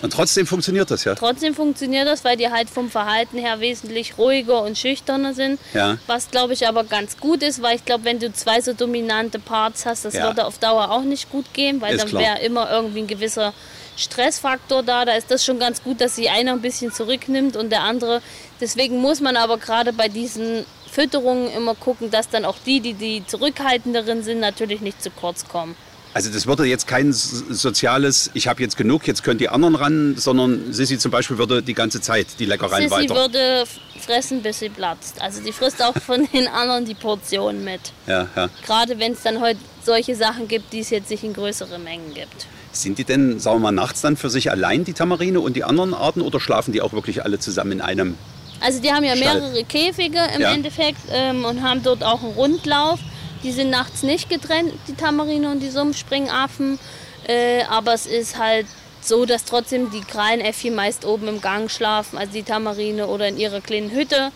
Und 0.00 0.12
trotzdem 0.12 0.46
funktioniert 0.46 0.90
das 0.90 1.04
ja. 1.04 1.14
Trotzdem 1.14 1.54
funktioniert 1.54 2.06
das, 2.06 2.24
weil 2.24 2.36
die 2.36 2.48
halt 2.48 2.70
vom 2.70 2.90
Verhalten 2.90 3.38
her 3.38 3.60
wesentlich 3.60 4.16
ruhiger 4.16 4.62
und 4.62 4.78
schüchterner 4.78 5.34
sind. 5.34 5.58
Ja. 5.74 5.98
Was 6.06 6.30
glaube 6.30 6.52
ich 6.52 6.68
aber 6.68 6.84
ganz 6.84 7.16
gut 7.16 7.42
ist, 7.42 7.62
weil 7.62 7.76
ich 7.76 7.84
glaube, 7.84 8.04
wenn 8.04 8.18
du 8.18 8.32
zwei 8.32 8.60
so 8.60 8.72
dominante 8.72 9.38
Parts 9.38 9.86
hast, 9.86 10.04
das 10.04 10.14
Ja. 10.14 10.24
würde 10.26 10.46
auf 10.46 10.58
Dauer 10.58 10.90
auch 10.90 11.02
nicht 11.02 11.30
gut 11.30 11.52
gehen, 11.52 11.80
weil 11.80 11.96
Ist 11.96 12.04
dann 12.04 12.12
wäre 12.20 12.38
immer 12.40 12.70
irgendwie 12.70 13.00
ein 13.00 13.06
gewisser 13.08 13.52
Stressfaktor 13.96 14.82
da. 14.84 15.04
Da 15.04 15.14
ist 15.14 15.30
das 15.30 15.44
schon 15.44 15.58
ganz 15.58 15.82
gut, 15.82 16.00
dass 16.00 16.16
sich 16.16 16.30
einer 16.30 16.52
ein 16.52 16.62
bisschen 16.62 16.92
zurücknimmt 16.92 17.56
und 17.56 17.70
der 17.70 17.82
andere. 17.82 18.22
Deswegen 18.60 18.98
muss 19.00 19.20
man 19.20 19.36
aber 19.36 19.58
gerade 19.58 19.92
bei 19.92 20.08
diesen 20.08 20.64
Fütterungen 20.90 21.50
immer 21.52 21.74
gucken, 21.74 22.10
dass 22.10 22.28
dann 22.28 22.44
auch 22.44 22.56
die, 22.64 22.80
die 22.80 22.94
die 22.94 23.26
zurückhaltenderen 23.26 24.22
sind, 24.22 24.40
natürlich 24.40 24.80
nicht 24.80 25.02
zu 25.02 25.10
kurz 25.10 25.46
kommen. 25.48 25.76
Also 26.18 26.30
das 26.32 26.46
würde 26.48 26.64
jetzt 26.64 26.86
kein 26.88 27.12
soziales, 27.12 28.30
ich 28.34 28.48
habe 28.48 28.60
jetzt 28.62 28.76
genug, 28.76 29.06
jetzt 29.06 29.22
können 29.22 29.38
die 29.38 29.48
anderen 29.48 29.74
ran, 29.76 30.14
sondern 30.16 30.72
Sissi 30.72 30.98
zum 30.98 31.10
Beispiel 31.12 31.38
würde 31.38 31.62
die 31.62 31.74
ganze 31.74 32.00
Zeit 32.00 32.26
die 32.40 32.44
Leckereien 32.46 32.88
Sissy 32.88 33.02
weiter. 33.02 33.14
würde 33.14 33.60
f- 33.62 33.78
fressen, 34.04 34.42
bis 34.42 34.58
sie 34.58 34.68
platzt. 34.68 35.20
Also 35.22 35.40
die 35.42 35.52
frisst 35.52 35.82
auch 35.82 35.94
von 35.96 36.26
den 36.32 36.48
anderen 36.48 36.84
die 36.84 36.94
Portionen 36.94 37.62
mit. 37.62 37.80
Ja, 38.06 38.26
ja. 38.34 38.48
Gerade 38.66 38.98
wenn 38.98 39.12
es 39.12 39.22
dann 39.22 39.40
heute 39.40 39.60
solche 39.84 40.16
Sachen 40.16 40.48
gibt, 40.48 40.72
die 40.72 40.80
es 40.80 40.90
jetzt 40.90 41.08
nicht 41.10 41.22
in 41.22 41.34
größere 41.34 41.78
Mengen 41.78 42.12
gibt. 42.14 42.46
Sind 42.72 42.98
die 42.98 43.04
denn, 43.04 43.38
sagen 43.38 43.56
wir 43.58 43.60
mal, 43.60 43.72
nachts 43.72 44.00
dann 44.00 44.16
für 44.16 44.28
sich 44.28 44.50
allein, 44.50 44.84
die 44.84 44.92
Tamarine 44.94 45.38
und 45.40 45.54
die 45.54 45.62
anderen 45.64 45.94
Arten, 45.94 46.20
oder 46.20 46.40
schlafen 46.40 46.72
die 46.72 46.82
auch 46.82 46.92
wirklich 46.92 47.24
alle 47.24 47.38
zusammen 47.38 47.72
in 47.72 47.80
einem? 47.80 48.16
Also 48.60 48.80
die 48.82 48.90
haben 48.92 49.04
ja 49.04 49.14
Stall. 49.16 49.40
mehrere 49.40 49.62
Käfige 49.64 50.18
im 50.34 50.40
Ja. 50.40 50.52
Endeffekt 50.52 50.98
ähm, 51.12 51.44
und 51.44 51.62
haben 51.62 51.82
dort 51.84 52.02
auch 52.02 52.22
einen 52.24 52.32
Rundlauf. 52.32 52.98
Die 53.42 53.52
sind 53.52 53.70
nachts 53.70 54.02
nicht 54.02 54.28
getrennt, 54.28 54.72
die 54.88 54.94
Tamarine 54.94 55.50
und 55.50 55.60
die 55.60 55.70
Sumpfspringaffen. 55.70 56.78
Äh, 57.26 57.62
aber 57.64 57.94
es 57.94 58.06
ist 58.06 58.38
halt 58.38 58.66
so, 59.00 59.26
dass 59.26 59.44
trotzdem 59.44 59.90
die 59.90 60.00
Krallenäffchen 60.00 60.74
meist 60.74 61.04
oben 61.04 61.28
im 61.28 61.40
Gang 61.40 61.70
schlafen, 61.70 62.18
also 62.18 62.32
die 62.32 62.42
Tamarine 62.42 63.06
oder 63.06 63.28
in 63.28 63.38
ihrer 63.38 63.60
kleinen 63.60 63.90
Hütte. 63.90 64.32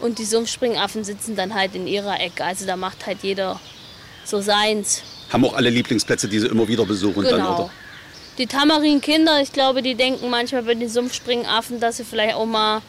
Und 0.00 0.18
die 0.18 0.24
Sumpfspringaffen 0.24 1.04
sitzen 1.04 1.36
dann 1.36 1.54
halt 1.54 1.74
in 1.74 1.86
ihrer 1.86 2.20
Ecke. 2.20 2.44
Also 2.44 2.66
da 2.66 2.76
macht 2.76 3.06
halt 3.06 3.18
jeder 3.22 3.60
so 4.24 4.40
seins. 4.40 5.02
Haben 5.32 5.44
auch 5.44 5.54
alle 5.54 5.70
Lieblingsplätze, 5.70 6.28
die 6.28 6.38
sie 6.38 6.46
immer 6.48 6.68
wieder 6.68 6.84
besuchen 6.84 7.24
dann, 7.24 7.36
Genau. 7.36 7.54
oder? 7.54 7.70
Die 8.38 8.46
Tamarinkinder, 8.46 9.40
ich 9.40 9.52
glaube, 9.52 9.80
die 9.80 9.94
denken 9.94 10.28
manchmal 10.28 10.62
bei 10.62 10.74
den 10.74 10.88
Sumpfspringaffen, 10.90 11.80
dass 11.80 11.96
sie 11.96 12.04
vielleicht 12.04 12.34
auch 12.34 12.44
mal 12.44 12.82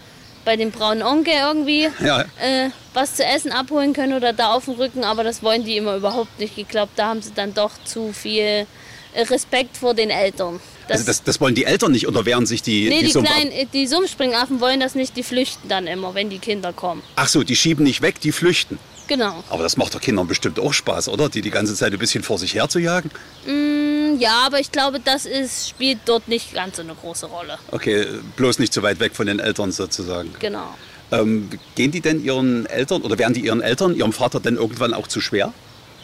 bei 0.47 0.55
dem 0.55 0.71
braunen 0.71 1.03
Onkel 1.03 1.33
irgendwie 1.33 1.89
Ja. 2.01 2.21
äh, 2.21 2.69
was 2.93 3.15
zu 3.15 3.25
essen 3.25 3.51
abholen 3.51 3.91
können 3.91 4.13
oder 4.13 4.31
da 4.31 4.53
auf 4.53 4.63
dem 4.63 4.75
Rücken, 4.75 5.03
aber 5.03 5.25
das 5.25 5.43
wollen 5.43 5.65
die 5.65 5.75
immer 5.75 5.97
überhaupt 5.97 6.39
nicht. 6.39 6.57
Ich 6.57 6.69
glaube, 6.69 6.89
da 6.95 7.07
haben 7.09 7.21
sie 7.21 7.33
dann 7.35 7.53
doch 7.53 7.71
zu 7.83 8.13
viel 8.13 8.65
Respekt 9.13 9.75
vor 9.75 9.93
den 9.93 10.09
Eltern. 10.09 10.61
Das, 10.87 10.99
Also 10.99 11.07
das, 11.07 11.23
das 11.23 11.41
wollen 11.41 11.53
die 11.53 11.65
Eltern 11.65 11.91
nicht 11.91 12.07
oder 12.07 12.25
wehren 12.25 12.45
sich 12.45 12.61
die, 12.61 12.87
nee, 12.87 13.01
die 13.01 13.11
die, 13.11 13.19
kleinen, 13.21 13.51
äh, 13.51 13.65
die 13.73 13.87
Sumpfspringaffen 13.87 14.61
wollen 14.61 14.79
das 14.79 14.95
nicht, 14.95 15.17
die 15.17 15.23
flüchten 15.23 15.67
dann 15.67 15.85
immer, 15.85 16.15
wenn 16.15 16.29
die 16.29 16.39
Kinder 16.39 16.71
kommen. 16.71 17.03
Ach 17.17 17.27
so, 17.27 17.43
die 17.43 17.57
schieben 17.57 17.83
nicht 17.83 18.01
weg, 18.01 18.21
die 18.21 18.31
flüchten. 18.31 18.79
Genau. 19.07 19.43
Aber 19.49 19.63
das 19.63 19.77
macht 19.77 19.95
doch 19.95 20.01
Kindern 20.01 20.27
bestimmt 20.27 20.59
auch 20.59 20.73
Spaß, 20.73 21.09
oder? 21.09 21.29
Die 21.29 21.41
die 21.41 21.51
ganze 21.51 21.75
Zeit 21.75 21.93
ein 21.93 21.99
bisschen 21.99 22.23
vor 22.23 22.37
sich 22.37 22.53
her 22.53 22.67
zu 22.69 22.79
jagen. 22.79 23.09
Mm, 23.45 24.19
Ja, 24.19 24.43
aber 24.45 24.59
ich 24.59 24.71
glaube, 24.71 24.99
das 24.99 25.25
ist, 25.25 25.69
spielt 25.69 25.99
dort 26.05 26.27
nicht 26.27 26.53
ganz 26.53 26.77
so 26.77 26.81
eine 26.81 26.95
große 26.95 27.27
Rolle. 27.27 27.57
Okay, 27.71 28.05
bloß 28.35 28.59
nicht 28.59 28.73
zu 28.73 28.81
weit 28.83 28.99
weg 28.99 29.15
von 29.15 29.27
den 29.27 29.39
Eltern 29.39 29.71
sozusagen. 29.71 30.33
Genau. 30.39 30.75
Ähm, 31.11 31.49
gehen 31.75 31.91
die 31.91 32.01
denn 32.01 32.21
ihren 32.23 32.65
Eltern 32.65 33.01
oder 33.03 33.17
werden 33.17 33.33
die 33.33 33.41
ihren 33.45 33.61
Eltern, 33.61 33.95
ihrem 33.95 34.11
Vater 34.13 34.39
denn 34.39 34.55
irgendwann 34.55 34.93
auch 34.93 35.07
zu 35.07 35.21
schwer? 35.21 35.53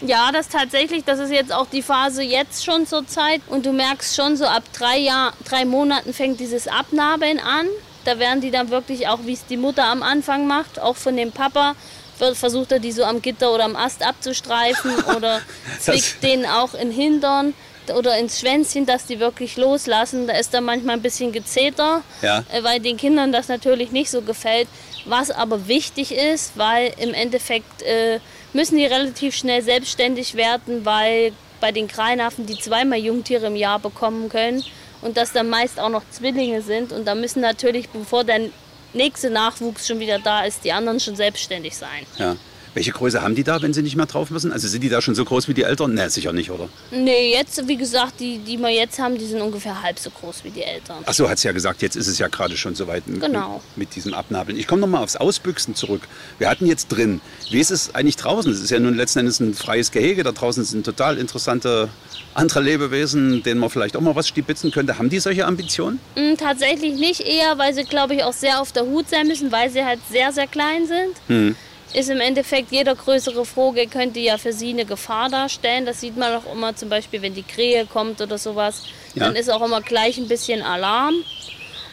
Ja, 0.02 0.32
das 0.32 0.48
tatsächlich, 0.50 1.04
das 1.06 1.20
ist 1.20 1.32
jetzt 1.32 1.54
auch 1.54 1.68
die 1.72 1.82
Phase 1.82 2.24
jetzt 2.24 2.64
schon 2.66 2.86
zur 2.88 3.06
Zeit. 3.08 3.42
Und 3.48 3.66
du 3.66 3.72
merkst 3.74 4.16
schon, 4.16 4.36
so 4.38 4.46
ab 4.46 4.64
drei, 4.74 4.98
Jahr, 4.98 5.34
drei 5.46 5.66
Monaten 5.66 6.14
fängt 6.14 6.40
dieses 6.40 6.68
Abnabeln 6.68 7.40
an. 7.40 7.68
Da 8.06 8.20
werden 8.20 8.42
die 8.42 8.52
dann 8.52 8.70
wirklich 8.70 9.08
auch, 9.08 9.20
wie 9.26 9.34
es 9.34 9.46
die 9.46 9.56
Mutter 9.58 9.86
am 9.86 10.04
Anfang 10.04 10.46
macht, 10.46 10.80
auch 10.80 10.98
von 10.98 11.16
dem 11.16 11.32
Papa, 11.32 11.76
versucht 12.18 12.72
er 12.72 12.80
die 12.80 12.92
so 12.92 13.04
am 13.04 13.22
Gitter 13.22 13.54
oder 13.54 13.66
am 13.66 13.76
Ast 13.76 14.06
abzustreifen 14.06 14.96
oder 15.18 15.42
zwickt 15.80 16.24
denen 16.24 16.46
auch 16.46 16.74
in 16.74 16.92
Hintern 16.92 17.54
oder 17.98 18.18
ins 18.18 18.40
Schwänzchen, 18.40 18.86
dass 18.86 19.06
die 19.06 19.20
wirklich 19.20 19.58
loslassen. 19.58 20.26
Da 20.28 20.34
ist 20.38 20.54
dann 20.54 20.64
manchmal 20.64 20.96
ein 20.96 21.02
bisschen 21.02 21.32
Gezeter, 21.34 22.02
Ja. 22.22 22.44
äh, 22.54 22.64
weil 22.64 22.80
den 22.80 22.96
Kindern 22.98 23.32
das 23.34 23.50
natürlich 23.50 23.92
nicht 23.92 24.10
so 24.10 24.22
gefällt. 24.22 24.68
Was 25.06 25.32
aber 25.32 25.68
wichtig 25.68 26.14
ist, 26.16 26.58
weil 26.58 26.94
im 26.98 27.14
Endeffekt 27.14 27.82
äh, 27.82 28.20
müssen 28.54 28.78
die 28.78 28.86
relativ 28.86 29.36
schnell 29.36 29.62
selbstständig 29.62 30.36
werden, 30.36 30.86
weil 30.86 31.34
bei 31.60 31.74
den 31.74 31.90
Krallenaffen 31.90 32.46
die 32.46 32.58
zweimal 32.58 33.00
Jungtiere 33.00 33.48
im 33.48 33.56
Jahr 33.58 33.80
bekommen 33.80 34.30
können 34.30 34.64
und 35.02 35.18
das 35.18 35.34
dann 35.34 35.50
meist 35.50 35.78
auch 35.80 35.90
noch 35.90 36.04
Zwillinge 36.10 36.62
sind. 36.62 36.94
Und 36.94 37.04
da 37.06 37.16
müssen 37.16 37.42
natürlich, 37.42 37.90
bevor 37.90 38.24
der 38.24 38.50
nächste 38.94 39.30
Nachwuchs 39.30 39.88
schon 39.88 40.00
wieder 40.00 40.20
da 40.20 40.44
ist, 40.44 40.64
die 40.64 40.72
anderen 40.72 41.00
schon 41.00 41.16
selbstständig 41.16 41.76
sein. 41.76 42.06
Ja. 42.18 42.36
Welche 42.74 42.92
Größe 42.92 43.22
haben 43.22 43.36
die 43.36 43.44
da, 43.44 43.62
wenn 43.62 43.74
sie 43.74 43.82
nicht 43.84 43.96
mehr 43.96 44.06
drauf 44.08 44.32
müssen? 44.32 44.52
Also 44.52 44.68
sind 44.68 44.82
die 44.84 44.90
da 44.90 45.02
schon 45.02 45.14
so 45.16 45.24
groß 45.26 45.48
wie 45.48 45.54
die 45.54 45.64
Eltern? 45.64 45.94
Ne, 45.94 46.10
sicher 46.10 46.34
nicht, 46.34 46.50
oder? 46.50 46.70
Nee, 46.92 47.32
jetzt, 47.34 47.68
wie 47.68 47.78
gesagt, 47.78 48.20
die, 48.20 48.40
die 48.40 48.58
wir 48.58 48.70
jetzt 48.70 48.98
haben, 49.00 49.18
die 49.18 49.26
sind 49.26 49.42
ungefähr 49.42 49.82
halb 49.84 50.00
so 50.00 50.10
groß 50.10 50.44
wie 50.44 50.50
die 50.50 50.64
Eltern. 50.64 50.98
Ach 51.06 51.14
so, 51.14 51.30
hat 51.30 51.38
es 51.38 51.44
ja 51.44 51.52
gesagt, 51.52 51.82
jetzt 51.82 51.96
ist 51.96 52.08
es 52.08 52.18
ja 52.18 52.28
gerade 52.30 52.58
schon 52.58 52.74
soweit 52.76 53.08
mit, 53.08 53.22
Genau. 53.22 53.62
mit 53.76 53.96
diesem 53.96 54.14
Abnabeln. 54.14 54.58
Ich 54.58 54.66
komme 54.68 54.82
nochmal 54.82 55.04
aufs 55.04 55.16
Ausbüchsen 55.16 55.76
zurück. 55.76 56.02
Wir 56.40 56.50
hatten 56.50 56.66
jetzt 56.66 56.88
drin, 56.88 57.22
wie 57.52 57.60
ist 57.60 57.72
es 57.72 57.94
eigentlich 57.94 58.16
draußen? 58.16 58.52
Es 58.52 58.60
ist 58.62 58.72
ja 58.72 58.80
nun 58.80 58.96
letzten 58.96 59.20
Endes 59.20 59.40
ein 59.40 59.54
freies 59.54 59.92
Gehege. 59.92 60.24
Da 60.24 60.32
draußen 60.32 60.64
sind 60.64 60.84
total 60.86 61.18
interessante 61.18 61.90
andere 62.34 62.62
Lebewesen, 62.62 63.44
denen 63.44 63.60
man 63.60 63.70
vielleicht 63.70 63.96
auch 63.96 64.02
mal 64.02 64.16
was 64.16 64.28
stibitzen 64.28 64.72
könnte. 64.72 64.98
Haben 64.98 65.10
die 65.10 65.20
solche 65.20 65.46
Ambitionen? 65.46 66.00
Mm, 66.16 66.36
Tatsächlich 66.38 66.96
nicht 66.96 67.22
eher, 67.22 67.58
weil 67.60 67.74
sie, 67.76 67.84
glaube 67.84 68.16
ich, 68.16 68.24
auch 68.24 68.34
sehr 68.34 68.60
auf 68.60 68.72
der 68.72 68.84
Hut 68.86 69.08
sein 69.10 69.28
müssen, 69.28 69.52
weil 69.52 69.70
sie 69.70 69.84
halt 69.86 70.00
sehr, 70.12 70.32
sehr 70.32 70.48
klein 70.48 70.88
sind. 70.88 71.16
Hm. 71.28 71.56
Ist 71.94 72.10
im 72.10 72.20
Endeffekt 72.20 72.72
jeder 72.72 72.96
größere 72.96 73.46
Vogel 73.46 73.88
könnte 73.88 74.20
ja 74.20 74.38
für 74.38 74.52
sie 74.52 74.72
eine 74.72 74.86
Gefahr 74.86 75.30
darstellen. 75.30 75.86
Das 75.86 76.02
sieht 76.02 76.18
man 76.18 76.34
auch 76.34 76.52
immer 76.52 76.76
zum 76.76 76.90
Beispiel, 76.90 77.22
wenn 77.22 77.36
die 77.36 77.44
Krähe 77.44 77.86
kommt 77.86 78.20
oder 78.20 78.38
sowas. 78.38 78.84
Ja. 79.14 79.26
Dann 79.26 79.36
ist 79.36 79.52
auch 79.52 79.62
immer 79.62 79.82
gleich 79.82 80.18
ein 80.18 80.28
bisschen 80.28 80.64
Alarm. 80.64 81.14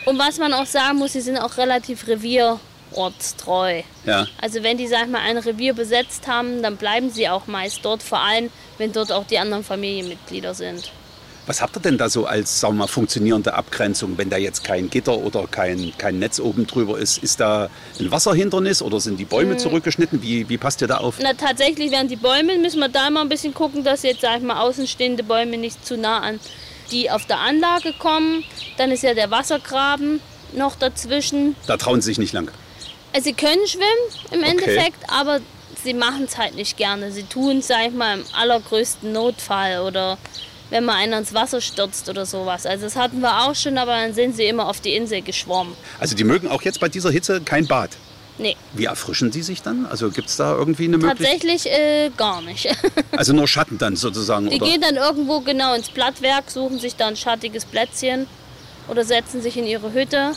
Und 0.07 0.19
was 0.19 0.39
man 0.39 0.55
auch 0.55 0.67
sagen 0.67 0.99
muss, 0.99 1.13
sie 1.13 1.21
sind 1.21 1.37
auch 1.37 1.59
relativ 1.59 2.09
revierortstreu. 2.09 3.83
Ja. 4.07 4.27
Also 4.41 4.63
wenn 4.63 4.79
die, 4.79 4.87
sag 4.87 5.05
ich 5.05 5.11
mal, 5.11 5.21
ein 5.21 5.37
Revier 5.37 5.75
besetzt 5.75 6.27
haben, 6.27 6.63
dann 6.63 6.77
bleiben 6.77 7.11
sie 7.11 7.29
auch 7.29 7.47
meist 7.47 7.85
dort, 7.85 8.03
vor 8.03 8.21
allem 8.21 8.51
wenn 8.79 8.93
dort 8.93 9.13
auch 9.13 9.27
die 9.27 9.39
anderen 9.39 9.65
Familienmitglieder 9.65 10.55
sind. 10.55 10.91
Was 11.51 11.61
habt 11.61 11.77
ihr 11.77 11.81
denn 11.81 11.99
da 11.99 12.09
so 12.09 12.27
als 12.27 12.61
sagen 12.61 12.75
wir 12.75 12.85
mal, 12.85 12.87
funktionierende 12.87 13.55
Abgrenzung, 13.55 14.17
wenn 14.17 14.31
da 14.31 14.37
jetzt 14.37 14.63
kein 14.63 14.89
Gitter 14.89 15.19
oder 15.19 15.49
kein, 15.49 15.93
kein 15.99 16.21
Netz 16.21 16.39
oben 16.39 16.65
drüber 16.65 16.97
ist? 16.97 17.19
Ist 17.25 17.41
da 17.41 17.69
ein 17.99 18.09
Wasserhindernis 18.13 18.83
oder 18.83 19.01
sind 19.01 19.19
die 19.19 19.25
Bäume 19.25 19.57
zurückgeschnitten? 19.57 20.23
Wie, 20.23 20.49
wie 20.49 20.59
passt 20.59 20.81
ihr 20.81 20.87
da 20.87 20.99
auf? 20.99 21.17
Na, 21.21 21.35
tatsächlich 21.35 21.91
wären 21.91 22.07
die 22.07 22.15
Bäume, 22.15 22.57
müssen 22.59 22.79
wir 22.79 22.89
da 22.89 23.11
mal 23.11 23.23
ein 23.23 23.29
bisschen 23.29 23.53
gucken, 23.53 23.83
dass 23.83 24.05
jetzt, 24.05 24.21
sag 24.21 24.37
ich 24.37 24.45
mal, 24.45 24.61
außenstehende 24.61 25.25
Bäume 25.25 25.57
nicht 25.57 25.85
zu 25.85 25.97
nah 25.97 26.21
an 26.21 26.39
die 26.93 27.11
auf 27.11 27.27
der 27.27 27.41
Anlage 27.41 27.95
kommen. 27.99 28.45
Dann 28.79 28.93
ist 28.93 29.03
ja 29.03 29.15
der 29.15 29.33
Wassergraben 29.33 30.21
noch 30.53 30.77
dazwischen. 30.77 31.57
Da 31.67 31.77
trauen 31.77 32.01
sie 32.01 32.11
sich 32.11 32.19
nicht 32.19 32.33
lang. 32.33 32.49
Also 33.13 33.25
sie 33.25 33.33
können 33.33 33.67
schwimmen 33.67 33.85
im 34.31 34.39
Okay. 34.39 34.51
Endeffekt, 34.53 35.03
aber 35.09 35.41
sie 35.83 35.95
machen 35.95 36.27
es 36.29 36.39
halt 36.39 36.55
nicht 36.55 36.77
gerne. 36.77 37.11
Sie 37.11 37.25
tun 37.25 37.59
es, 37.59 37.67
sag 37.67 37.89
ich 37.89 37.93
mal, 37.93 38.21
im 38.21 38.25
allergrößten 38.35 39.11
Notfall 39.11 39.81
oder 39.81 40.17
wenn 40.71 40.85
mal 40.85 40.95
einer 40.95 41.19
ins 41.19 41.35
Wasser 41.35 41.61
stürzt 41.61 42.09
oder 42.09 42.25
sowas. 42.27 42.65
Also 42.67 42.85
das 42.85 42.97
hatten 42.97 43.21
wir 43.21 43.43
auch 43.45 43.55
schon, 43.55 43.77
aber 43.79 43.93
dann 43.93 44.15
sind 44.15 44.37
sie 44.37 44.45
immer 44.45 44.69
auf 44.69 44.81
die 44.81 44.95
Insel 44.95 45.21
geschwommen. 45.23 45.75
Also 45.99 46.17
die 46.17 46.25
mögen 46.25 46.49
auch 46.49 46.63
jetzt 46.63 46.81
bei 46.81 46.89
dieser 46.89 47.11
Hitze 47.11 47.41
kein 47.41 47.67
Bad. 47.67 47.91
Nee, 48.39 48.57
Wie 48.73 48.87
erfrischen 48.87 49.31
die 49.31 49.43
sich 49.43 49.61
dann? 49.61 49.85
Also 49.85 50.11
gibt 50.11 50.29
es 50.31 50.37
da 50.37 50.55
irgendwie 50.57 50.85
eine 50.85 50.97
Möglichkeit? 50.97 51.41
tatsächlich 51.41 51.67
äh, 51.71 52.11
gar 52.17 52.41
nicht. 52.41 52.69
Also 53.15 53.35
nur 53.35 53.47
Schatten 53.47 53.77
dann 53.77 53.97
sozusagen, 53.97 54.49
Die 54.49 54.57
oder? 54.57 54.67
gehen 54.67 54.81
dann 54.81 54.97
irgendwo 54.97 55.41
genau 55.41 55.75
ins 55.75 55.91
Blattwerk, 55.91 56.51
suchen 56.51 56.79
sich 56.79 56.97
da 56.97 57.09
ein 57.09 57.17
schattiges 57.17 57.67
Plätzchen 57.67 58.27
oder 58.89 59.05
setzen 59.05 59.43
sich 59.43 59.59
in 59.59 59.67
ihre 59.67 59.93
Hütte 59.93 60.33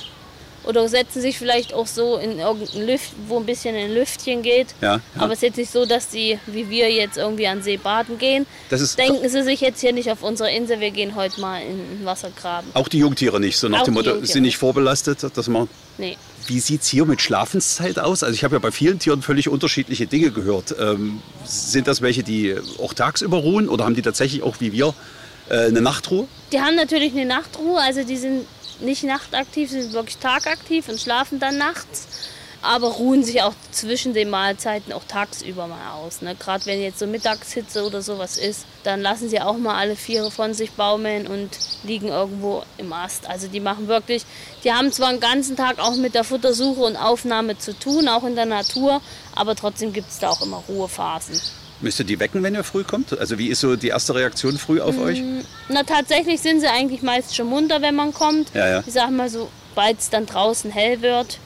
oder 0.63 0.87
setzen 0.87 1.21
sich 1.21 1.37
vielleicht 1.37 1.73
auch 1.73 1.87
so 1.87 2.17
in 2.17 2.39
irgendein 2.39 2.85
Lüft, 2.85 3.11
wo 3.27 3.37
ein 3.37 3.45
bisschen 3.45 3.75
ein 3.75 3.93
Lüftchen 3.93 4.41
geht. 4.41 4.67
Ja, 4.81 4.95
ja. 4.95 5.01
Aber 5.17 5.33
es 5.33 5.39
ist 5.39 5.43
jetzt 5.43 5.57
nicht 5.57 5.71
so, 5.71 5.85
dass 5.85 6.11
sie, 6.11 6.39
wie 6.47 6.69
wir 6.69 6.91
jetzt 6.91 7.17
irgendwie 7.17 7.47
an 7.47 7.61
See 7.61 7.77
baden 7.77 8.17
gehen. 8.17 8.45
Das 8.69 8.81
ist 8.81 8.97
Denken 8.97 9.27
Sie 9.27 9.43
sich 9.43 9.61
jetzt 9.61 9.81
hier 9.81 9.93
nicht 9.93 10.09
auf 10.11 10.23
unserer 10.23 10.49
Insel, 10.49 10.79
wir 10.79 10.91
gehen 10.91 11.15
heute 11.15 11.39
mal 11.41 11.61
in 11.61 11.77
den 11.77 12.05
Wassergraben. 12.05 12.69
auch 12.73 12.87
die 12.87 12.99
Jungtiere 12.99 13.39
nicht, 13.39 13.57
so 13.57 13.67
nach 13.67 13.81
Auch 13.81 13.85
dem 13.85 13.93
Motto, 13.95 14.09
Jungtiere 14.11 14.31
sind 14.31 14.43
nicht 14.43 14.57
vorbelastet, 14.57 15.19
dass 15.35 15.47
man 15.47 15.67
Nee. 15.97 16.17
Wie 16.47 16.59
sieht 16.59 16.81
es 16.81 16.89
hier 16.89 17.05
mit 17.05 17.21
Schlafenszeit 17.21 17.99
aus? 17.99 18.23
Also 18.23 18.35
ich 18.35 18.43
habe 18.43 18.55
ja 18.55 18.59
bei 18.59 18.71
vielen 18.71 18.99
Tieren 18.99 19.21
völlig 19.21 19.47
unterschiedliche 19.47 20.07
Dinge 20.07 20.31
gehört. 20.31 20.75
Ähm, 20.79 21.21
sind 21.45 21.87
das 21.87 22.01
welche, 22.01 22.23
die 22.23 22.55
auch 22.81 22.93
tagsüber 22.93 23.37
ruhen 23.37 23.69
oder 23.69 23.85
haben 23.85 23.95
die 23.95 24.01
tatsächlich 24.01 24.43
auch 24.43 24.55
wie 24.59 24.73
wir 24.73 24.93
äh, 25.49 25.67
eine 25.67 25.81
Nachtruhe? 25.81 26.27
Die 26.51 26.59
haben 26.59 26.75
natürlich 26.75 27.13
eine 27.13 27.25
Nachtruhe, 27.25 27.79
also 27.79 28.03
die 28.03 28.17
sind 28.17 28.45
nicht 28.83 29.03
nachtaktiv, 29.03 29.69
sie 29.71 29.81
sind 29.81 29.93
wirklich 29.93 30.17
tagaktiv 30.17 30.87
und 30.89 30.99
schlafen 30.99 31.39
dann 31.39 31.57
nachts. 31.57 32.07
aber 32.63 32.87
ruhen 32.87 33.23
sich 33.23 33.41
auch 33.41 33.53
zwischen 33.71 34.13
den 34.13 34.29
Mahlzeiten 34.29 34.93
auch 34.93 35.03
tagsüber 35.05 35.67
mal 35.67 35.91
aus. 35.95 36.21
Ne? 36.21 36.33
Gerade 36.35 36.65
wenn 36.65 36.81
jetzt 36.81 36.97
so 36.97 37.05
Mittagshitze 37.05 37.85
oder 37.85 38.01
sowas 38.01 38.37
ist, 38.37 38.65
dann 38.83 39.01
lassen 39.01 39.29
sie 39.29 39.41
auch 39.41 39.57
mal 39.57 39.75
alle 39.75 39.97
Viere 39.97 40.31
von 40.31 40.53
sich 40.53 40.71
baumeln 40.71 41.27
und 41.27 41.49
liegen 41.83 42.07
irgendwo 42.07 42.63
im 42.77 42.93
Ast. 42.93 43.27
Also 43.27 43.49
die 43.49 43.59
machen 43.59 43.89
wirklich, 43.89 44.25
die 44.63 44.71
haben 44.71 44.93
zwar 44.93 45.11
den 45.11 45.19
ganzen 45.19 45.57
Tag 45.57 45.79
auch 45.79 45.95
mit 45.95 46.15
der 46.15 46.23
Futtersuche 46.23 46.81
und 46.81 46.95
Aufnahme 46.95 47.57
zu 47.57 47.77
tun, 47.77 48.07
auch 48.07 48.23
in 48.23 48.35
der 48.35 48.45
Natur, 48.45 49.01
aber 49.35 49.55
trotzdem 49.55 49.91
gibt 49.91 50.09
es 50.09 50.19
da 50.19 50.29
auch 50.29 50.41
immer 50.41 50.63
Ruhephasen. 50.69 51.39
Müsst 51.83 51.99
ihr 51.99 52.05
die 52.05 52.19
wecken, 52.19 52.41
wenn 52.43 52.55
ihr 52.55 52.63
früh 52.63 52.83
kommt? 52.85 53.17
Also 53.19 53.37
wie 53.37 53.47
ist 53.49 53.59
so 53.59 53.75
die 53.75 53.89
erste 53.89 54.15
Reaktion 54.15 54.57
früh 54.57 54.79
auf 54.79 54.97
euch? 54.97 55.21
Mm, 55.21 55.41
na 55.67 55.83
tatsächlich 55.83 56.39
sind 56.39 56.61
sie 56.61 56.67
eigentlich 56.67 57.01
meist 57.01 57.35
schon 57.35 57.47
munter, 57.47 57.81
wenn 57.81 57.93
man 57.93 58.13
kommt. 58.13 58.53
Ja, 58.53 58.67
ja. 58.69 58.83
Ich 58.87 58.93
sag 58.93 59.11
mal 59.11 59.29
so, 59.29 59.49
sobald 59.69 59.99
es 59.99 60.09
dann 60.09 60.25
draußen 60.25 60.71
hell 60.71 61.01
wird, 61.01 61.39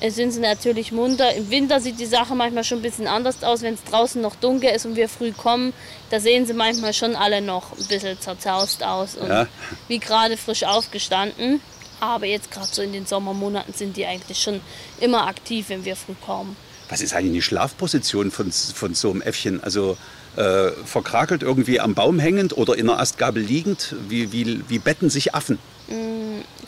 äh, 0.00 0.10
sind 0.10 0.32
sie 0.32 0.40
natürlich 0.40 0.92
munter. 0.92 1.34
Im 1.34 1.50
Winter 1.50 1.80
sieht 1.80 1.98
die 1.98 2.04
Sache 2.06 2.34
manchmal 2.34 2.64
schon 2.64 2.80
ein 2.80 2.82
bisschen 2.82 3.06
anders 3.06 3.42
aus, 3.42 3.62
wenn 3.62 3.74
es 3.74 3.84
draußen 3.84 4.20
noch 4.20 4.36
dunkel 4.36 4.70
ist 4.70 4.84
und 4.84 4.94
wir 4.94 5.08
früh 5.08 5.32
kommen. 5.32 5.72
Da 6.10 6.20
sehen 6.20 6.44
sie 6.44 6.52
manchmal 6.52 6.92
schon 6.92 7.16
alle 7.16 7.40
noch 7.40 7.72
ein 7.72 7.86
bisschen 7.86 8.20
zerzaust 8.20 8.84
aus 8.84 9.14
und 9.14 9.28
Ja. 9.30 9.46
wie 9.88 9.98
gerade 10.00 10.36
frisch 10.36 10.64
aufgestanden. 10.64 11.62
Aber 12.00 12.26
jetzt 12.26 12.50
gerade 12.50 12.68
so 12.70 12.82
in 12.82 12.92
den 12.92 13.06
Sommermonaten 13.06 13.72
sind 13.72 13.96
die 13.96 14.04
eigentlich 14.04 14.38
schon 14.40 14.60
immer 15.00 15.26
aktiv, 15.26 15.70
wenn 15.70 15.86
wir 15.86 15.96
früh 15.96 16.14
kommen. 16.24 16.56
Was 16.88 17.00
ist 17.00 17.14
eigentlich 17.14 17.32
die 17.32 17.42
Schlafposition 17.42 18.30
von, 18.30 18.50
von 18.50 18.94
so 18.94 19.10
einem 19.10 19.20
Äffchen? 19.20 19.62
Also 19.62 19.96
äh, 20.36 20.70
verkrakelt 20.84 21.42
irgendwie 21.42 21.80
am 21.80 21.94
Baum 21.94 22.18
hängend 22.18 22.56
oder 22.56 22.76
in 22.76 22.88
einer 22.88 23.00
Astgabel 23.00 23.42
liegend? 23.42 23.94
Wie, 24.08 24.32
wie, 24.32 24.62
wie 24.68 24.78
betten 24.78 25.10
sich 25.10 25.34
Affen? 25.34 25.58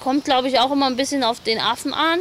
Kommt, 0.00 0.24
glaube 0.24 0.48
ich, 0.48 0.59
auch 0.59 0.72
immer 0.72 0.87
ein 0.87 0.96
bisschen 0.96 1.24
auf 1.24 1.40
den 1.40 1.59
Affen 1.59 1.92
an. 1.94 2.20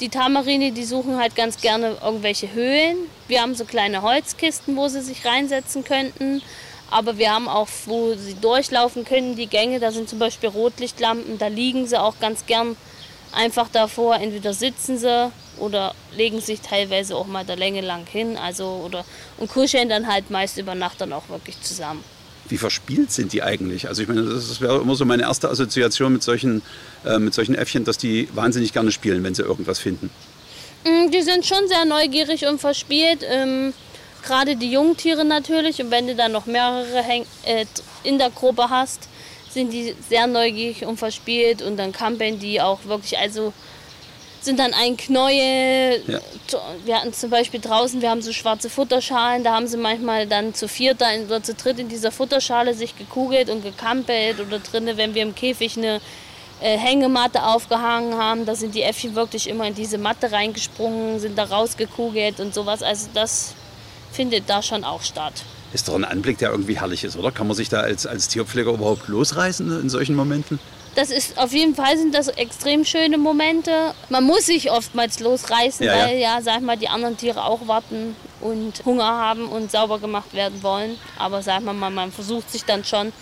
Die 0.00 0.10
Tamarine, 0.10 0.72
die 0.72 0.84
suchen 0.84 1.16
halt 1.16 1.34
ganz 1.34 1.58
gerne 1.58 1.96
irgendwelche 2.04 2.52
Höhlen. 2.52 2.96
Wir 3.28 3.40
haben 3.40 3.54
so 3.54 3.64
kleine 3.64 4.02
Holzkisten, 4.02 4.76
wo 4.76 4.88
sie 4.88 5.00
sich 5.00 5.24
reinsetzen 5.24 5.84
könnten. 5.84 6.42
Aber 6.90 7.18
wir 7.18 7.32
haben 7.32 7.48
auch, 7.48 7.68
wo 7.86 8.14
sie 8.14 8.34
durchlaufen 8.34 9.04
können, 9.04 9.36
die 9.36 9.46
Gänge. 9.46 9.80
Da 9.80 9.90
sind 9.90 10.08
zum 10.08 10.18
Beispiel 10.18 10.50
Rotlichtlampen. 10.50 11.38
Da 11.38 11.48
liegen 11.48 11.86
sie 11.86 12.00
auch 12.00 12.20
ganz 12.20 12.44
gern 12.46 12.76
einfach 13.32 13.68
davor. 13.72 14.16
Entweder 14.16 14.52
sitzen 14.52 14.98
sie 14.98 15.32
oder 15.58 15.94
legen 16.16 16.40
sich 16.40 16.60
teilweise 16.60 17.16
auch 17.16 17.26
mal 17.26 17.44
der 17.44 17.56
Länge 17.56 17.80
lang 17.80 18.06
hin. 18.06 18.36
Also, 18.36 18.82
oder, 18.84 19.04
und 19.38 19.50
kuscheln 19.50 19.88
dann 19.88 20.06
halt 20.06 20.30
meist 20.30 20.58
über 20.58 20.74
Nacht 20.74 21.00
dann 21.00 21.12
auch 21.12 21.28
wirklich 21.28 21.60
zusammen. 21.62 22.02
Wie 22.48 22.58
verspielt 22.58 23.10
sind 23.10 23.32
die 23.32 23.42
eigentlich? 23.42 23.88
Also 23.88 24.02
ich 24.02 24.08
meine, 24.08 24.22
das 24.22 24.60
wäre 24.60 24.80
immer 24.80 24.94
so 24.94 25.04
meine 25.04 25.24
erste 25.24 25.48
Assoziation 25.48 26.12
mit 26.12 26.22
solchen, 26.22 26.62
äh, 27.04 27.18
mit 27.18 27.34
solchen 27.34 27.54
Äffchen, 27.56 27.84
dass 27.84 27.98
die 27.98 28.28
wahnsinnig 28.34 28.72
gerne 28.72 28.92
spielen, 28.92 29.24
wenn 29.24 29.34
sie 29.34 29.42
irgendwas 29.42 29.80
finden. 29.80 30.10
Mm, 30.84 31.10
Die 31.10 31.22
sind 31.22 31.44
schon 31.44 31.66
sehr 31.66 31.84
neugierig 31.84 32.46
und 32.46 32.60
verspielt. 32.60 33.24
Ähm, 33.28 33.72
Gerade 34.24 34.56
die 34.56 34.70
Jungtiere 34.70 35.24
natürlich. 35.24 35.80
Und 35.80 35.90
wenn 35.90 36.06
du 36.06 36.14
dann 36.14 36.32
noch 36.32 36.46
mehrere 36.46 37.04
äh, 37.44 37.64
in 38.04 38.18
der 38.18 38.30
Gruppe 38.30 38.70
hast, 38.70 39.08
sind 39.50 39.72
die 39.72 39.94
sehr 40.08 40.26
neugierig 40.26 40.84
und 40.84 40.98
verspielt. 40.98 41.62
Und 41.62 41.76
dann 41.76 41.92
kampeln 41.92 42.38
die 42.38 42.60
auch 42.60 42.84
wirklich, 42.84 43.18
also 43.18 43.52
sind 44.46 44.58
dann 44.58 44.72
ein 44.72 44.96
Knäuel. 44.96 46.02
Ja. 46.06 46.20
Wir 46.86 46.96
hatten 46.96 47.12
zum 47.12 47.28
Beispiel 47.28 47.60
draußen, 47.60 48.00
wir 48.00 48.08
haben 48.08 48.22
so 48.22 48.32
schwarze 48.32 48.70
Futterschalen, 48.70 49.44
da 49.44 49.54
haben 49.54 49.66
sie 49.66 49.76
manchmal 49.76 50.26
dann 50.26 50.54
zu 50.54 50.68
viert 50.68 51.02
oder 51.26 51.42
zu 51.42 51.52
dritt 51.52 51.78
in 51.78 51.88
dieser 51.88 52.10
Futterschale 52.10 52.72
sich 52.72 52.96
gekugelt 52.96 53.50
und 53.50 53.62
gekampelt 53.62 54.40
oder 54.40 54.58
drinnen, 54.58 54.96
wenn 54.96 55.14
wir 55.14 55.22
im 55.22 55.34
Käfig 55.34 55.76
eine 55.76 56.00
äh, 56.60 56.78
Hängematte 56.78 57.42
aufgehangen 57.42 58.14
haben, 58.14 58.46
da 58.46 58.54
sind 58.54 58.74
die 58.74 58.82
Äffchen 58.82 59.14
wirklich 59.14 59.46
immer 59.46 59.66
in 59.66 59.74
diese 59.74 59.98
Matte 59.98 60.32
reingesprungen, 60.32 61.20
sind 61.20 61.36
da 61.36 61.44
rausgekugelt 61.44 62.40
und 62.40 62.54
sowas. 62.54 62.82
Also 62.82 63.08
das 63.12 63.54
findet 64.12 64.48
da 64.48 64.62
schon 64.62 64.82
auch 64.82 65.02
statt. 65.02 65.34
Ist 65.74 65.88
doch 65.88 65.94
ein 65.94 66.04
Anblick, 66.04 66.38
der 66.38 66.52
irgendwie 66.52 66.80
herrlich 66.80 67.04
ist, 67.04 67.18
oder? 67.18 67.30
Kann 67.30 67.46
man 67.46 67.56
sich 67.56 67.68
da 67.68 67.80
als, 67.80 68.06
als 68.06 68.28
Tierpfleger 68.28 68.70
überhaupt 68.70 69.08
losreißen 69.08 69.80
in 69.80 69.90
solchen 69.90 70.14
Momenten? 70.14 70.58
Das 70.96 71.10
ist 71.10 71.36
auf 71.38 71.52
jeden 71.52 71.74
Fall 71.74 71.96
sind 71.98 72.14
das 72.14 72.28
extrem 72.28 72.84
schöne 72.84 73.18
Momente. 73.18 73.94
Man 74.08 74.24
muss 74.24 74.46
sich 74.46 74.70
oftmals 74.70 75.20
losreißen, 75.20 75.84
Ja, 75.86 75.94
ja. 75.94 76.04
weil 76.06 76.16
ja, 76.18 76.40
sag 76.42 76.62
mal, 76.62 76.76
die 76.76 76.88
anderen 76.88 77.16
Tiere 77.18 77.44
auch 77.44 77.68
warten 77.68 78.16
und 78.40 78.82
Hunger 78.84 79.04
haben 79.06 79.46
und 79.46 79.70
sauber 79.70 79.98
gemacht 79.98 80.32
werden 80.32 80.62
wollen. 80.62 80.96
Aber 81.18 81.42
sag 81.42 81.62
mal, 81.62 81.74
man, 81.74 81.92
man 81.94 82.10
versucht 82.12 82.50
sich 82.50 82.64
dann 82.64 82.82
schon 82.84 83.12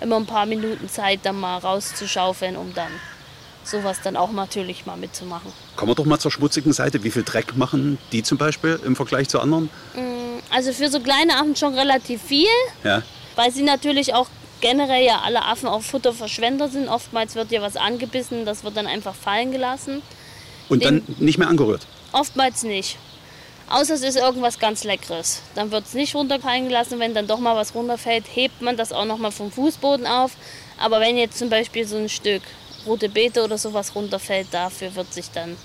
immer 0.00 0.16
ein 0.16 0.26
paar 0.26 0.46
Minuten 0.46 0.88
Zeit 0.88 1.20
dann 1.24 1.38
mal 1.40 1.58
rauszuschaufeln, 1.58 2.56
um 2.56 2.72
dann 2.72 2.90
sowas 3.64 3.98
dann 4.04 4.16
auch 4.16 4.30
natürlich 4.30 4.86
mal 4.86 4.96
mitzumachen. 4.96 5.52
Kommen 5.74 5.90
wir 5.90 5.94
doch 5.96 6.04
mal 6.04 6.18
zur 6.20 6.30
schmutzigen 6.30 6.72
Seite. 6.72 7.02
Wie 7.02 7.10
viel 7.10 7.24
Dreck 7.24 7.56
machen 7.56 7.98
die 8.12 8.22
zum 8.22 8.38
Beispiel 8.38 8.78
im 8.84 8.94
Vergleich 8.94 9.28
zu 9.28 9.40
anderen? 9.40 9.70
Also 10.50 10.72
für 10.72 10.88
so 10.88 11.00
kleine 11.00 11.34
Affen 11.36 11.56
schon 11.56 11.74
relativ 11.74 12.22
viel, 12.22 12.46
Ja. 12.84 13.02
weil 13.34 13.50
sie 13.50 13.62
natürlich 13.62 14.14
auch 14.14 14.28
generell 14.60 15.04
ja 15.04 15.20
alle 15.24 15.44
Affen 15.44 15.68
auch 15.68 15.82
Futterverschwender 15.82 16.68
sind. 16.68 16.88
Oftmals 16.88 17.34
wird 17.34 17.50
ja 17.50 17.62
was 17.62 17.76
angebissen, 17.76 18.44
das 18.44 18.64
wird 18.64 18.76
dann 18.76 18.86
einfach 18.86 19.14
fallen 19.14 19.52
gelassen. 19.52 20.02
Und 20.68 20.84
dann 20.84 21.02
nicht 21.18 21.38
mehr 21.38 21.48
angerührt. 21.48 21.86
Oftmals 22.12 22.62
nicht. 22.62 22.96
Außer 23.68 23.94
es 23.94 24.02
ist 24.02 24.16
irgendwas 24.16 24.58
ganz 24.58 24.84
Leckeres. 24.84 25.42
Dann 25.54 25.70
wird 25.70 25.86
es 25.86 25.94
nicht 25.94 26.14
runterfallen 26.14 26.66
gelassen. 26.68 26.98
Wenn 26.98 27.14
dann 27.14 27.26
doch 27.26 27.38
mal 27.38 27.56
was 27.56 27.74
runterfällt, 27.74 28.24
hebt 28.34 28.60
man 28.60 28.76
das 28.76 28.92
auch 28.92 29.04
noch 29.04 29.18
mal 29.18 29.30
vom 29.30 29.50
Fußboden 29.50 30.06
auf. 30.06 30.32
Aber 30.78 31.00
wenn 31.00 31.16
jetzt 31.16 31.38
zum 31.38 31.48
Beispiel 31.48 31.86
so 31.86 31.96
ein 31.96 32.08
Stück 32.08 32.42
rote 32.86 33.08
Beete 33.08 33.42
oder 33.42 33.56
sowas 33.56 33.94
runterfällt, 33.94 34.48
dafür 34.52 34.94
wird 34.94 35.12
sich 35.12 35.30
dann 35.30 35.56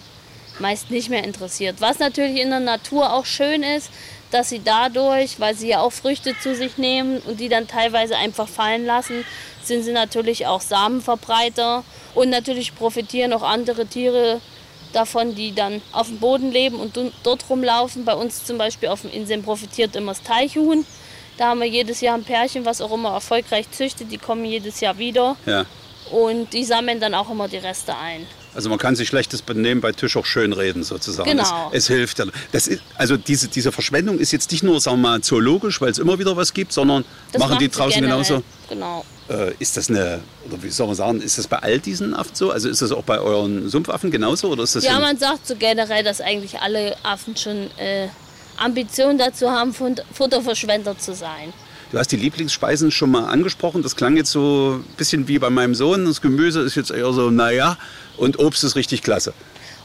meist 0.60 0.92
nicht 0.92 1.10
mehr 1.10 1.24
interessiert. 1.24 1.78
Was 1.80 2.00
natürlich 2.00 2.40
in 2.40 2.50
der 2.50 2.60
Natur 2.60 3.14
auch 3.14 3.26
schön 3.26 3.64
ist, 3.64 3.90
dass 4.32 4.50
sie 4.50 4.62
dadurch, 4.64 5.40
weil 5.40 5.56
sie 5.56 5.70
ja 5.70 5.82
auch 5.82 5.92
Früchte 5.92 6.36
zu 6.40 6.56
sich 6.56 6.78
nehmen 6.78 7.20
und 7.20 7.40
die 7.40 7.50
dann 7.50 7.68
teilweise 7.68 8.16
einfach 8.16 8.48
fallen 8.48 8.86
lassen, 8.86 9.26
sind 9.64 9.84
sie 9.84 9.92
natürlich 9.92 10.48
auch 10.48 10.62
Samenverbreiter 10.62 11.84
und 12.16 12.30
natürlich 12.30 12.76
profitieren 12.76 13.34
auch 13.34 13.44
andere 13.44 13.86
Tiere 13.86 14.42
davon, 14.94 15.36
die 15.36 15.54
dann 15.54 15.82
auf 15.92 16.08
dem 16.08 16.20
Boden 16.20 16.52
leben 16.52 16.78
und 16.80 16.98
dort 17.24 17.50
rumlaufen. 17.50 18.06
Bei 18.06 18.16
uns 18.16 18.44
zum 18.46 18.58
Beispiel 18.58 18.90
auf 18.90 19.02
den 19.02 19.12
Inseln 19.12 19.44
profitiert 19.44 19.96
immer 19.96 20.14
das 20.14 20.24
Teichhuhn. 20.24 20.86
Da 21.38 21.50
haben 21.50 21.60
wir 21.62 21.68
jedes 21.68 22.02
Jahr 22.02 22.16
ein 22.16 22.24
Pärchen, 22.24 22.66
was 22.66 22.82
auch 22.82 22.92
immer 22.92 23.12
erfolgreich 23.14 23.70
züchtet. 23.72 24.12
Die 24.12 24.18
kommen 24.18 24.46
jedes 24.46 24.80
Jahr 24.80 24.98
wieder 24.98 25.36
Ja. 25.46 25.66
und 26.12 26.52
die 26.54 26.66
sammeln 26.66 27.00
dann 27.00 27.14
auch 27.14 27.30
immer 27.30 27.48
die 27.48 27.58
Reste 27.58 27.96
ein. 27.96 28.28
Also 28.56 28.70
man 28.70 28.80
kann 28.80 28.96
sich 28.96 29.08
schlechtes 29.08 29.42
Benehmen 29.42 29.80
bei 29.80 29.92
Tisch 29.92 30.18
auch 30.18 30.26
schön 30.26 30.54
reden 30.54 30.84
sozusagen. 30.84 31.30
Genau. 31.30 31.70
Es, 31.72 31.84
es 31.84 31.88
hilft. 31.88 32.20
ist, 32.52 32.72
also 32.96 33.16
diese, 33.16 33.48
diese 33.48 33.72
Verschwendung 33.72 34.18
ist 34.20 34.32
jetzt 34.32 34.52
nicht 34.52 34.64
nur 34.64 34.80
sagen 34.82 34.98
wir 35.02 35.10
mal, 35.10 35.22
zoologisch, 35.22 35.80
weil 35.82 35.90
es 35.92 36.00
immer 36.00 36.18
wieder 36.20 36.36
was 36.36 36.54
gibt, 36.54 36.74
sondern 36.74 37.06
Das 37.32 37.40
machen 37.40 37.60
die 37.60 37.70
draußen 37.70 38.02
generell. 38.02 38.24
genauso. 38.24 38.44
Genau. 38.68 39.06
Äh, 39.30 39.54
ist 39.60 39.78
das 39.78 39.90
eine, 39.90 40.22
oder 40.48 40.62
wie 40.64 40.70
soll 40.70 40.88
man 40.88 40.96
sagen, 40.96 41.22
ist 41.22 41.38
das 41.38 41.48
bei 41.48 41.58
all 41.60 41.78
diesen 41.80 42.16
Affen 42.16 42.34
so? 42.34 42.50
Also 42.52 42.68
ist 42.70 42.82
das 42.82 42.92
auch 42.92 43.04
bei 43.04 43.20
euren 43.20 43.70
Sumpfaffen 43.70 44.10
genauso? 44.10 44.50
Oder 44.50 44.64
ist 44.64 44.76
das 44.76 44.84
Ja, 44.84 45.00
man 45.00 45.18
sagt 45.18 45.46
so 45.48 45.56
generell, 45.56 46.04
dass 46.04 46.20
eigentlich 46.20 46.60
alle 46.60 46.96
Affen 47.04 47.38
schon 47.38 47.70
äh, 47.78 48.08
Ambitionen 48.58 49.18
dazu 49.20 49.50
haben, 49.52 49.74
Fut- 49.74 50.04
Futterverschwender 50.12 50.98
zu 50.98 51.14
sein. 51.14 51.54
Du 51.92 51.98
hast 51.98 52.12
die 52.12 52.18
Lieblingsspeisen 52.18 52.92
schon 52.92 53.10
mal 53.10 53.26
angesprochen. 53.26 53.82
Das 53.82 53.96
klang 53.96 54.16
jetzt 54.16 54.32
so 54.32 54.80
ein 54.80 54.96
bisschen 54.96 55.28
wie 55.28 55.40
bei 55.40 55.50
meinem 55.50 55.74
Sohn. 55.74 56.06
Das 56.06 56.22
Gemüse 56.22 56.62
ist 56.62 56.76
jetzt 56.76 56.92
eher 56.92 57.12
so, 57.14 57.32
naja. 57.32 57.78
Und 58.18 58.38
Obst 58.38 58.64
ist 58.64 58.76
richtig 58.76 59.02
klasse. 59.02 59.34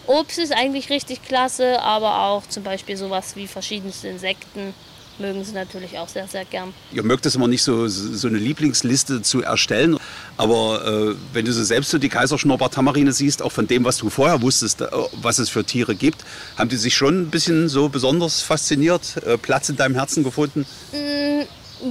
Obst 0.07 0.39
ist 0.39 0.53
eigentlich 0.53 0.91
richtig 0.91 1.23
klasse, 1.23 1.81
aber 1.81 2.25
auch 2.25 2.47
zum 2.47 2.63
Beispiel 2.63 2.99
sowas 2.99 3.37
wie 3.37 3.47
verschiedenste 3.47 4.09
Insekten 4.09 4.75
mögen 5.19 5.45
sie 5.45 5.53
natürlich 5.53 5.97
auch 5.99 6.09
sehr, 6.09 6.27
sehr 6.27 6.45
gern. 6.45 6.75
Ihr 6.93 7.05
mögt 7.05 7.25
es 7.25 7.37
immer 7.37 7.49
nicht 7.49 7.63
so, 7.63 7.89
so 7.89 8.29
eine 8.29 8.37
Lieblingsliste 8.37 9.23
zu 9.23 9.43
erstellen. 9.43 9.97
Aber 10.37 10.85
äh, 10.85 11.15
wenn 11.33 11.45
du 11.45 11.53
so 11.53 11.63
selbst 11.63 11.91
so 11.91 11.99
die 11.99 12.09
Kaiserschnurrbart-Tamarine 12.09 13.13
siehst, 13.13 13.41
auch 13.41 13.53
von 13.53 13.67
dem, 13.67 13.85
was 13.85 13.97
du 13.97 14.11
vorher 14.11 14.43
wusstest, 14.43 14.81
äh, 14.81 14.89
was 15.13 15.39
es 15.39 15.49
für 15.49 15.65
Tiere 15.65 15.95
gibt, 15.95 16.25
haben 16.59 16.69
die 16.69 16.77
sich 16.77 16.95
schon 16.95 17.23
ein 17.23 17.31
bisschen 17.31 17.69
so 17.69 17.89
besonders 17.89 18.43
fasziniert, 18.43 19.17
äh, 19.25 19.39
Platz 19.39 19.69
in 19.69 19.77
deinem 19.77 19.95
Herzen 19.95 20.25
gefunden? 20.25 20.67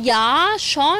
Ja, 0.02 0.48
schon, 0.58 0.98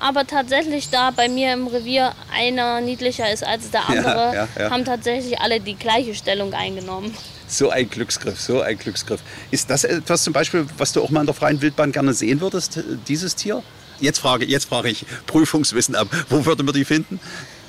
aber 0.00 0.26
tatsächlich 0.26 0.90
da 0.90 1.10
bei 1.10 1.28
mir 1.28 1.52
im 1.54 1.66
Revier 1.66 2.12
einer 2.32 2.80
niedlicher 2.80 3.32
ist 3.32 3.44
als 3.44 3.70
der 3.70 3.80
Ja, 3.88 3.94
andere, 3.94 4.34
ja, 4.34 4.48
ja. 4.58 4.70
haben 4.70 4.84
tatsächlich 4.84 5.40
alle 5.40 5.60
die 5.60 5.76
gleiche 5.76 6.14
Stellung 6.14 6.52
eingenommen. 6.52 7.14
So 7.46 7.70
ein 7.70 7.88
Glücksgriff, 7.88 8.40
so 8.40 8.60
ein 8.60 8.76
Glücksgriff. 8.78 9.20
Ist 9.50 9.70
das 9.70 9.84
etwas 9.84 10.24
zum 10.24 10.32
Beispiel, 10.32 10.66
was 10.78 10.92
du 10.92 11.02
auch 11.02 11.10
mal 11.10 11.20
in 11.20 11.26
der 11.26 11.34
freien 11.34 11.60
Wildbahn 11.60 11.92
gerne 11.92 12.12
sehen 12.12 12.40
würdest, 12.40 12.80
dieses 13.06 13.36
Tier? 13.36 13.62
Jetzt 14.00 14.18
frage, 14.18 14.44
jetzt 14.44 14.66
frage 14.68 14.88
ich 14.88 15.06
Prüfungswissen 15.26 15.94
ab. 15.94 16.08
Wo 16.28 16.44
würden 16.44 16.66
wir 16.66 16.72
die 16.72 16.84
finden? 16.84 17.20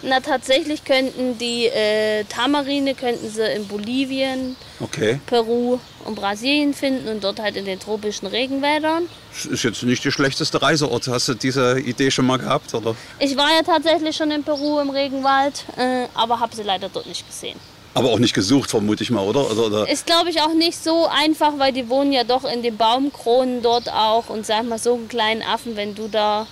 Na, 0.07 0.19
tatsächlich 0.19 0.83
könnten 0.83 1.37
die 1.37 1.65
äh, 1.65 2.23
Tamarine 2.25 2.93
könnten 2.95 3.27
sie 3.29 3.43
in 3.53 3.67
Bolivien, 3.67 4.55
Okay. 4.79 5.19
Peru 5.25 5.79
und 6.03 6.15
Brasilien 6.15 6.73
finden 6.73 7.07
und 7.07 7.23
dort 7.23 7.39
halt 7.39 7.55
in 7.55 7.65
den 7.65 7.79
tropischen 7.79 8.27
Regenwäldern. 8.27 9.07
Das 9.33 9.45
ist 9.45 9.63
jetzt 9.63 9.83
nicht 9.83 10.03
der 10.03 10.11
schlechteste 10.11 10.61
Reiseort. 10.61 11.07
Hast 11.07 11.29
du 11.29 11.33
diese 11.33 11.79
Idee 11.79 12.11
schon 12.11 12.25
mal 12.27 12.37
gehabt? 12.37 12.73
Oder? 12.73 12.95
Ich 13.19 13.35
war 13.37 13.49
ja 13.55 13.63
tatsächlich 13.63 14.15
schon 14.15 14.31
in 14.31 14.43
Peru 14.43 14.79
im 14.79 14.89
Regenwald, 14.89 15.65
äh, 15.77 16.07
aber 16.13 16.39
habe 16.39 16.55
sie 16.55 16.63
leider 16.63 16.89
dort 16.89 17.07
nicht 17.07 17.25
gesehen. 17.25 17.57
Aber 17.93 18.09
auch 18.11 18.19
nicht 18.19 18.33
gesucht, 18.33 18.69
vermute 18.69 19.03
ich 19.03 19.09
mal, 19.09 19.21
oder? 19.25 19.49
oder, 19.49 19.65
oder? 19.67 19.89
Ist, 19.89 20.05
glaube 20.05 20.29
ich, 20.29 20.41
auch 20.41 20.53
nicht 20.53 20.77
so 20.83 21.07
einfach, 21.07 21.53
weil 21.57 21.71
die 21.71 21.87
wohnen 21.87 22.11
ja 22.11 22.25
doch 22.25 22.43
in 22.43 22.61
den 22.61 22.75
Baumkronen 22.75 23.61
dort 23.61 23.89
auch. 23.89 24.29
Und 24.29 24.45
sag 24.45 24.63
mal, 24.67 24.77
so 24.77 24.95
einen 24.95 25.07
kleinen 25.07 25.41
Affen, 25.41 25.77
wenn 25.77 25.95
du 25.95 26.09
da 26.09 26.45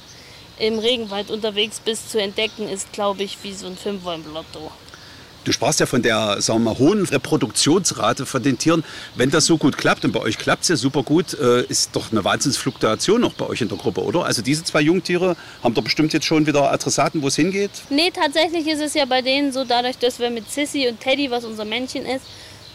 im 0.60 0.80
Regenwald 0.80 1.32
unterwegs 1.32 1.80
bist, 1.80 2.12
zu 2.12 2.22
entdecken, 2.22 2.68
ist, 2.70 2.92
glaube 2.94 3.24
ich, 3.24 3.38
wie 3.44 3.54
so 3.54 3.68
ein 3.68 3.78
Fünfer 3.78 4.16
im 4.16 4.34
Lotto. 4.34 4.72
Du 5.44 5.52
sprachst 5.52 5.82
ja 5.82 5.86
von 5.86 6.02
der 6.02 6.42
sagen 6.42 6.64
wir 6.64 6.72
mal, 6.72 6.80
hohen 6.80 7.06
Reproduktionsrate 7.06 8.26
von 8.26 8.42
den 8.42 8.58
Tieren. 8.58 8.84
Wenn 9.16 9.30
das 9.30 9.46
so 9.46 9.58
gut 9.58 9.78
klappt, 9.78 10.06
und 10.06 10.14
bei 10.14 10.22
euch 10.22 10.38
klappt 10.38 10.64
es 10.64 10.70
ja 10.70 10.76
super 10.78 11.04
gut, 11.04 11.34
äh, 11.34 11.64
ist 11.64 11.96
doch 11.96 12.12
eine 12.12 12.24
Wahnsinnsfluktuation 12.24 13.20
noch 13.20 13.34
bei 13.34 13.46
euch 13.48 13.62
in 13.62 13.68
der 13.68 13.78
Gruppe, 13.78 14.02
oder? 14.04 14.26
Also 14.26 14.42
diese 14.42 14.64
zwei 14.64 14.82
Jungtiere 14.82 15.36
haben 15.62 15.74
doch 15.74 15.84
bestimmt 15.84 16.14
jetzt 16.14 16.26
schon 16.26 16.48
wieder 16.48 16.72
Adressaten, 16.72 17.22
wo 17.22 17.28
es 17.28 17.36
hingeht? 17.36 17.72
Nee, 17.90 18.12
tatsächlich 18.12 18.68
ist 18.68 18.80
es 18.80 18.94
ja 18.94 19.04
bei 19.06 19.22
denen 19.22 19.52
so, 19.52 19.66
dadurch, 19.66 19.98
dass 19.98 20.20
wir 20.20 20.30
mit 20.30 20.50
Sissy 20.50 20.88
und 20.88 21.02
Teddy, 21.02 21.30
was 21.30 21.44
unser 21.44 21.66
Männchen 21.66 22.06
ist, 22.06 22.24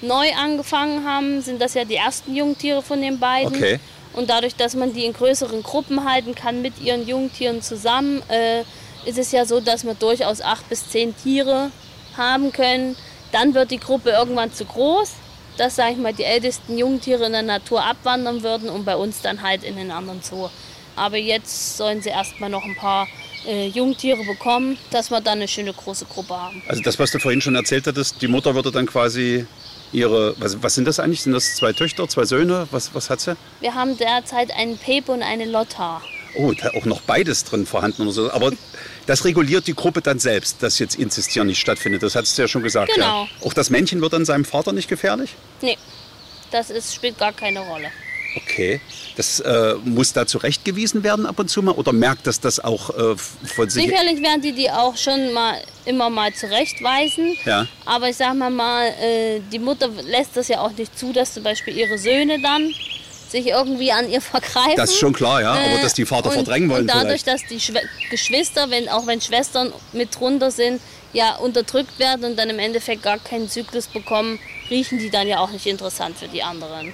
neu 0.02 0.26
angefangen 0.38 1.04
haben, 1.06 1.40
sind 1.40 1.60
das 1.60 1.74
ja 1.74 1.84
die 1.84 1.96
ersten 1.96 2.36
Jungtiere 2.36 2.82
von 2.82 3.00
den 3.00 3.18
beiden. 3.18 3.54
Okay. 3.54 3.80
Und 4.12 4.30
dadurch, 4.30 4.56
dass 4.56 4.74
man 4.74 4.92
die 4.92 5.04
in 5.04 5.12
größeren 5.12 5.62
Gruppen 5.62 6.08
halten 6.08 6.34
kann 6.34 6.62
mit 6.62 6.80
ihren 6.80 7.06
Jungtieren 7.06 7.62
zusammen, 7.62 8.22
äh, 8.28 8.62
ist 9.04 9.18
es 9.18 9.32
ja 9.32 9.44
so, 9.44 9.60
dass 9.60 9.84
man 9.84 9.98
durchaus 9.98 10.40
acht 10.40 10.68
bis 10.68 10.88
zehn 10.90 11.16
Tiere 11.16 11.70
haben 12.16 12.52
können. 12.52 12.96
Dann 13.32 13.54
wird 13.54 13.70
die 13.70 13.78
Gruppe 13.78 14.10
irgendwann 14.10 14.52
zu 14.52 14.64
groß, 14.64 15.12
dass, 15.56 15.76
sag 15.76 15.92
ich 15.92 15.98
mal, 15.98 16.12
die 16.12 16.24
ältesten 16.24 16.78
Jungtiere 16.78 17.26
in 17.26 17.32
der 17.32 17.42
Natur 17.42 17.84
abwandern 17.84 18.42
würden 18.42 18.68
und 18.68 18.84
bei 18.84 18.96
uns 18.96 19.20
dann 19.20 19.42
halt 19.42 19.64
in 19.64 19.76
den 19.76 19.90
anderen 19.90 20.22
Zoo. 20.22 20.48
Aber 20.96 21.16
jetzt 21.16 21.76
sollen 21.76 22.02
sie 22.02 22.08
erstmal 22.08 22.50
noch 22.50 22.64
ein 22.64 22.74
paar 22.74 23.06
äh, 23.46 23.68
Jungtiere 23.68 24.24
bekommen, 24.24 24.78
dass 24.90 25.10
wir 25.10 25.20
dann 25.20 25.38
eine 25.38 25.48
schöne 25.48 25.72
große 25.72 26.06
Gruppe 26.06 26.34
haben. 26.34 26.62
Also 26.66 26.82
das, 26.82 26.98
was 26.98 27.12
du 27.12 27.18
vorhin 27.18 27.40
schon 27.40 27.54
erzählt 27.54 27.86
hattest, 27.86 28.20
die 28.20 28.28
Mutter 28.28 28.54
würde 28.54 28.72
dann 28.72 28.86
quasi 28.86 29.46
ihre, 29.92 30.34
was, 30.38 30.62
was 30.62 30.74
sind 30.74 30.86
das 30.86 31.00
eigentlich? 31.00 31.22
Sind 31.22 31.32
das 31.32 31.56
zwei 31.56 31.72
Töchter, 31.72 32.08
zwei 32.08 32.24
Söhne? 32.24 32.68
Was, 32.70 32.94
was 32.94 33.10
hat 33.10 33.20
sie? 33.20 33.36
Wir 33.60 33.74
haben 33.74 33.96
derzeit 33.96 34.50
einen 34.52 34.78
Pepe 34.78 35.12
und 35.12 35.22
eine 35.22 35.44
Lotta. 35.44 36.00
Oh, 36.36 36.52
da 36.52 36.70
auch 36.70 36.84
noch 36.84 37.00
beides 37.00 37.44
drin 37.44 37.66
vorhanden 37.66 38.02
oder 38.02 38.12
so. 38.12 38.30
Aber 38.30 38.52
das 39.06 39.24
reguliert 39.24 39.66
die 39.66 39.74
Gruppe 39.74 40.02
dann 40.02 40.18
selbst, 40.18 40.62
dass 40.62 40.78
jetzt 40.78 40.96
Inzistieren 40.96 41.48
nicht 41.48 41.58
stattfindet. 41.58 42.02
Das 42.02 42.14
hast 42.14 42.36
du 42.36 42.42
ja 42.42 42.48
schon 42.48 42.62
gesagt. 42.62 42.92
Genau. 42.94 43.24
Ja. 43.24 43.46
Auch 43.46 43.54
das 43.54 43.70
Männchen 43.70 44.00
wird 44.00 44.12
dann 44.12 44.24
seinem 44.24 44.44
Vater 44.44 44.72
nicht 44.72 44.88
gefährlich? 44.88 45.34
Nee, 45.62 45.78
das 46.50 46.70
ist, 46.70 46.94
spielt 46.94 47.18
gar 47.18 47.32
keine 47.32 47.60
Rolle. 47.60 47.90
Okay. 48.42 48.80
Das 49.16 49.40
äh, 49.40 49.74
muss 49.84 50.12
da 50.12 50.26
zurechtgewiesen 50.26 51.02
werden 51.02 51.26
ab 51.26 51.38
und 51.38 51.48
zu 51.48 51.62
mal 51.62 51.72
oder 51.72 51.92
merkt 51.92 52.26
das 52.26 52.40
das 52.40 52.60
auch 52.60 52.90
äh, 52.90 53.16
von 53.16 53.68
sich? 53.68 53.84
Sicherlich 53.84 54.22
werden 54.22 54.42
die 54.42 54.52
die 54.52 54.70
auch 54.70 54.96
schon 54.96 55.32
mal 55.32 55.60
immer 55.84 56.08
mal 56.10 56.32
zurechtweisen. 56.32 57.36
Ja. 57.44 57.66
Aber 57.84 58.08
ich 58.08 58.16
sag 58.16 58.34
mal 58.34 58.50
mal, 58.50 58.86
äh, 58.88 59.40
die 59.52 59.58
Mutter 59.58 59.88
lässt 60.04 60.36
das 60.36 60.48
ja 60.48 60.60
auch 60.60 60.72
nicht 60.72 60.98
zu, 60.98 61.12
dass 61.12 61.34
zum 61.34 61.42
Beispiel 61.42 61.76
ihre 61.76 61.98
Söhne 61.98 62.40
dann 62.40 62.72
sich 63.28 63.46
irgendwie 63.48 63.92
an 63.92 64.08
ihr 64.10 64.20
vergreifen. 64.20 64.76
Das 64.76 64.90
ist 64.90 64.98
schon 64.98 65.12
klar, 65.12 65.42
ja. 65.42 65.52
Aber 65.52 65.60
Äh, 65.78 65.82
dass 65.82 65.94
die 65.94 66.06
Vater 66.06 66.28
und, 66.28 66.34
verdrängen 66.34 66.70
wollen 66.70 66.82
Und 66.82 66.88
dadurch, 66.88 67.22
vielleicht. 67.22 67.42
dass 67.42 67.48
die 67.50 67.60
Schwe 67.60 67.80
Geschwister, 68.10 68.70
wenn, 68.70 68.88
auch 68.88 69.06
wenn 69.06 69.20
Schwestern 69.20 69.72
mit 69.92 70.18
drunter 70.18 70.50
sind, 70.50 70.80
ja 71.12 71.36
unterdrückt 71.36 71.98
werden 71.98 72.24
und 72.24 72.38
dann 72.38 72.50
im 72.50 72.58
Endeffekt 72.58 73.02
gar 73.02 73.18
keinen 73.18 73.48
Zyklus 73.48 73.86
bekommen, 73.86 74.38
riechen 74.70 74.98
die 74.98 75.10
dann 75.10 75.26
ja 75.26 75.38
auch 75.38 75.50
nicht 75.50 75.66
interessant 75.66 76.16
für 76.18 76.28
die 76.28 76.42
anderen. 76.42 76.92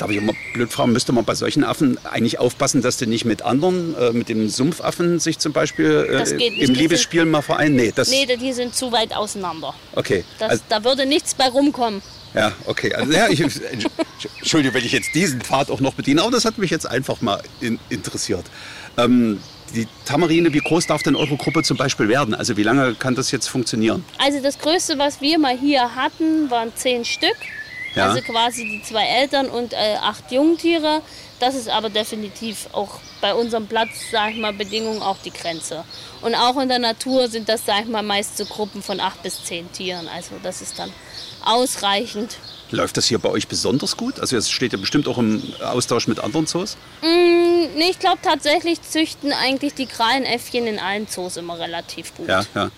Darf 0.00 0.10
ich 0.10 0.16
immer 0.16 0.32
blöd 0.54 0.72
fragen, 0.72 0.92
müsste 0.92 1.12
man 1.12 1.26
bei 1.26 1.34
solchen 1.34 1.62
Affen 1.62 1.98
eigentlich 2.06 2.38
aufpassen, 2.38 2.80
dass 2.80 2.96
die 2.96 3.06
nicht 3.06 3.26
mit 3.26 3.42
anderen, 3.42 3.94
äh, 3.96 4.12
mit 4.12 4.30
dem 4.30 4.48
Sumpfaffen 4.48 5.18
sich 5.18 5.38
zum 5.38 5.52
Beispiel 5.52 6.08
äh, 6.10 6.62
im 6.64 6.72
Liebesspiel 6.72 7.26
mal 7.26 7.42
vereinen? 7.42 7.76
Nee, 7.76 7.92
das. 7.94 8.08
Nee, 8.08 8.24
die 8.24 8.54
sind 8.54 8.74
zu 8.74 8.92
weit 8.92 9.14
auseinander. 9.14 9.74
Okay. 9.94 10.24
Das, 10.38 10.50
Also, 10.50 10.62
da 10.70 10.84
würde 10.84 11.04
nichts 11.04 11.34
bei 11.34 11.48
rumkommen. 11.48 12.00
ja, 12.34 12.52
okay. 12.64 12.94
Also, 12.94 13.12
ja, 13.12 13.28
ich, 13.28 13.42
Entschuldigung, 14.38 14.74
wenn 14.74 14.86
ich 14.86 14.92
jetzt 14.92 15.14
diesen 15.14 15.42
Pfad 15.42 15.70
auch 15.70 15.80
noch 15.80 15.92
bediene, 15.92 16.22
aber 16.22 16.30
das 16.30 16.46
hat 16.46 16.56
mich 16.56 16.70
jetzt 16.70 16.88
einfach 16.88 17.20
mal 17.20 17.42
in, 17.60 17.78
interessiert. 17.90 18.46
Ähm, 18.96 19.38
die 19.74 19.86
Tamarine, 20.06 20.54
wie 20.54 20.60
groß 20.60 20.86
darf 20.86 21.02
denn 21.02 21.14
eure 21.14 21.36
Gruppe 21.36 21.62
zum 21.62 21.76
Beispiel 21.76 22.08
werden? 22.08 22.34
Also 22.34 22.56
wie 22.56 22.62
lange 22.62 22.94
kann 22.94 23.14
das 23.14 23.30
jetzt 23.32 23.48
funktionieren? 23.48 24.02
Also 24.16 24.42
das 24.42 24.58
Größte, 24.58 24.96
was 24.96 25.20
wir 25.20 25.38
mal 25.38 25.56
hier 25.58 25.94
hatten, 25.94 26.50
waren 26.50 26.72
zehn 26.74 27.04
Stück. 27.04 27.36
Ja. 27.94 28.08
Also 28.08 28.20
quasi 28.22 28.64
die 28.64 28.82
zwei 28.82 29.04
Eltern 29.04 29.48
und 29.48 29.72
äh, 29.72 29.96
acht 30.00 30.30
Jungtiere. 30.30 31.02
Das 31.40 31.54
ist 31.54 31.68
aber 31.68 31.88
definitiv 31.88 32.68
auch 32.72 33.00
bei 33.20 33.34
unserem 33.34 33.66
Platz, 33.66 33.90
sag 34.12 34.32
ich 34.32 34.36
mal, 34.36 34.52
Bedingungen 34.52 35.02
auch 35.02 35.16
die 35.24 35.30
Grenze. 35.30 35.84
Und 36.20 36.34
auch 36.34 36.60
in 36.60 36.68
der 36.68 36.78
Natur 36.78 37.28
sind 37.28 37.48
das, 37.48 37.64
sag 37.64 37.82
ich 37.82 37.88
mal, 37.88 38.02
meist 38.02 38.36
so 38.36 38.44
Gruppen 38.44 38.82
von 38.82 39.00
acht 39.00 39.22
bis 39.22 39.42
zehn 39.44 39.70
Tieren. 39.72 40.06
Also 40.08 40.32
das 40.42 40.60
ist 40.60 40.78
dann 40.78 40.92
ausreichend. 41.44 42.36
Läuft 42.70 42.96
das 42.96 43.06
hier 43.06 43.18
bei 43.18 43.30
euch 43.30 43.48
besonders 43.48 43.96
gut? 43.96 44.20
Also 44.20 44.36
es 44.36 44.50
steht 44.50 44.72
ja 44.72 44.78
bestimmt 44.78 45.08
auch 45.08 45.18
im 45.18 45.42
Austausch 45.60 46.06
mit 46.06 46.20
anderen 46.20 46.46
Zoos. 46.46 46.76
Mm, 47.02 47.76
nee, 47.76 47.90
ich 47.90 47.98
glaube 47.98 48.18
tatsächlich 48.22 48.82
züchten 48.82 49.32
eigentlich 49.32 49.74
die 49.74 49.86
Krallenäffchen 49.86 50.66
in 50.66 50.78
allen 50.78 51.08
Zoos 51.08 51.36
immer 51.36 51.58
relativ 51.58 52.14
gut. 52.14 52.28
Ja, 52.28 52.44
ja. 52.54 52.70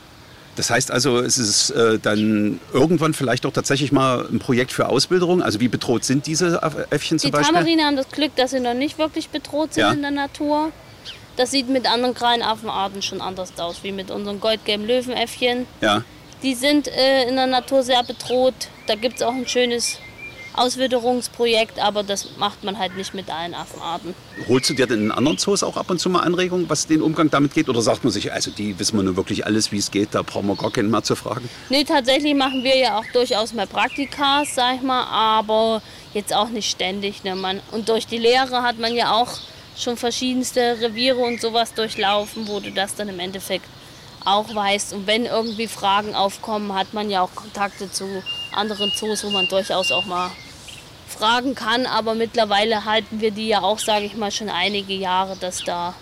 Das 0.57 0.69
heißt 0.71 0.91
also, 0.91 1.19
es 1.19 1.39
ist 1.39 1.71
äh, 1.71 1.99
dann 1.99 2.61
irgendwann 2.75 3.15
vielleicht 3.15 3.47
auch 3.47 3.53
tatsächlich 3.53 3.91
mal 3.91 4.27
ein 4.31 4.39
Projekt 4.39 4.71
für 4.73 4.89
Ausbilderung. 4.89 5.43
Also 5.43 5.61
wie 5.61 5.69
bedroht 5.69 6.05
sind 6.05 6.27
diese 6.27 6.61
Äffchen 6.91 7.19
zum 7.19 7.29
Die 7.29 7.33
Beispiel? 7.33 7.55
Tamarine 7.55 7.85
haben 7.85 7.97
das 7.97 8.09
Glück, 8.11 8.37
dass 8.37 8.51
sie 8.51 8.61
noch 8.61 8.75
nicht 8.75 8.99
wirklich 8.99 9.31
bedroht 9.31 9.73
sind 9.75 9.83
Ja. 9.83 9.93
in 9.93 10.03
der 10.03 10.11
Natur. 10.11 10.71
Das 11.37 11.51
sieht 11.51 11.71
mit 11.71 11.91
anderen 11.91 12.15
Krallenaffenarten 12.15 13.01
schon 13.01 13.23
anders 13.23 13.59
aus, 13.59 13.77
wie 13.83 13.93
mit 13.93 14.11
unseren 14.11 14.41
goldgelben 14.41 14.87
Löwenäffchen. 14.87 15.67
Ja. 15.81 16.05
Die 16.43 16.55
sind 16.55 16.89
äh, 16.89 17.27
in 17.29 17.37
der 17.37 17.47
Natur 17.47 17.83
sehr 17.83 18.03
bedroht. 18.03 18.55
Da 18.87 18.95
gibt 18.95 19.17
es 19.17 19.23
auch 19.23 19.33
ein 19.33 19.49
schönes 19.49 19.97
Auswitterungsprojekt, 20.55 21.79
aber 21.79 22.03
das 22.03 22.29
macht 22.37 22.65
man 22.65 22.79
halt 22.79 22.97
nicht 22.97 23.15
mit 23.15 23.31
allen 23.31 23.55
Affenarten. 23.55 24.15
Holst 24.49 24.71
du 24.71 24.75
dir 24.75 24.87
denn 24.87 25.05
in 25.05 25.11
anderen 25.11 25.39
Zoos 25.39 25.63
auch 25.63 25.77
ab 25.77 25.91
und 25.91 25.99
zu 25.99 26.11
mal 26.11 26.21
Anregungen, 26.21 26.69
was 26.69 26.87
den 26.87 27.03
Umgang 27.03 27.31
damit 27.31 27.55
geht? 27.55 27.69
Oder 27.69 27.81
sagt 27.81 28.05
man 28.05 28.13
sich, 28.13 28.33
also 28.33 28.51
die 28.51 28.79
wissen 28.79 28.97
wir 28.97 29.03
nun 29.03 29.17
wirklich 29.17 29.47
alles, 29.47 29.73
wie 29.73 29.79
es 29.79 29.91
geht, 29.91 30.15
da 30.15 30.23
brauchen 30.23 30.47
wir 30.49 30.57
gar 30.57 30.71
keinen 30.71 30.91
mehr 30.91 31.03
zu 31.03 31.17
fragen? 31.17 31.49
Nee, 31.71 31.85
tatsächlich 31.85 32.35
machen 32.35 32.63
wir 32.65 32.77
ja 32.77 32.99
auch 32.99 33.05
durchaus 33.13 33.53
mal 33.53 33.67
Praktikas, 33.67 34.55
sag 34.55 34.77
ich 34.77 34.83
mal, 34.83 35.05
aber 35.05 35.83
jetzt 36.15 36.35
auch 36.35 36.49
nicht 36.49 36.71
ständig. 36.71 37.25
Ne? 37.25 37.35
Man, 37.35 37.61
und 37.71 37.89
durch 37.89 38.07
die 38.07 38.19
Lehre 38.19 38.63
hat 38.63 38.79
man 38.79 38.95
ja 38.95 39.13
auch 39.13 39.39
schon 39.77 39.97
verschiedenste 39.97 40.79
Reviere 40.81 41.19
und 41.19 41.41
sowas 41.41 41.73
durchlaufen, 41.75 42.47
wo 42.47 42.61
du 42.61 42.71
das 42.71 42.95
dann 42.95 43.09
im 43.09 43.21
Endeffekt 43.21 43.65
auch 44.25 44.55
weißt. 44.55 44.93
Und 44.93 45.07
wenn 45.07 45.25
irgendwie 45.25 45.67
Fragen 45.67 46.15
aufkommen, 46.15 46.75
hat 46.75 46.93
man 46.93 47.11
ja 47.11 47.23
auch 47.23 47.35
Kontakte 47.35 47.91
zu 47.91 48.23
anderen 48.55 48.93
Zoos, 48.93 49.25
wo 49.25 49.31
man 49.31 49.49
durchaus 49.49 49.91
auch 49.93 50.05
mal 50.07 50.31
fragen 51.09 51.55
kann. 51.55 51.87
Aber 51.87 52.15
mittlerweile 52.15 52.85
halten 52.85 53.21
wir 53.21 53.31
die 53.31 53.49
ja 53.49 53.63
auch, 53.63 53.79
sage 53.79 54.07
ich 54.07 54.17
mal, 54.17 54.31
schon 54.31 54.49
einige 54.49 54.95
Jahre, 54.95 55.37
dass 55.39 55.63
da 55.65 55.95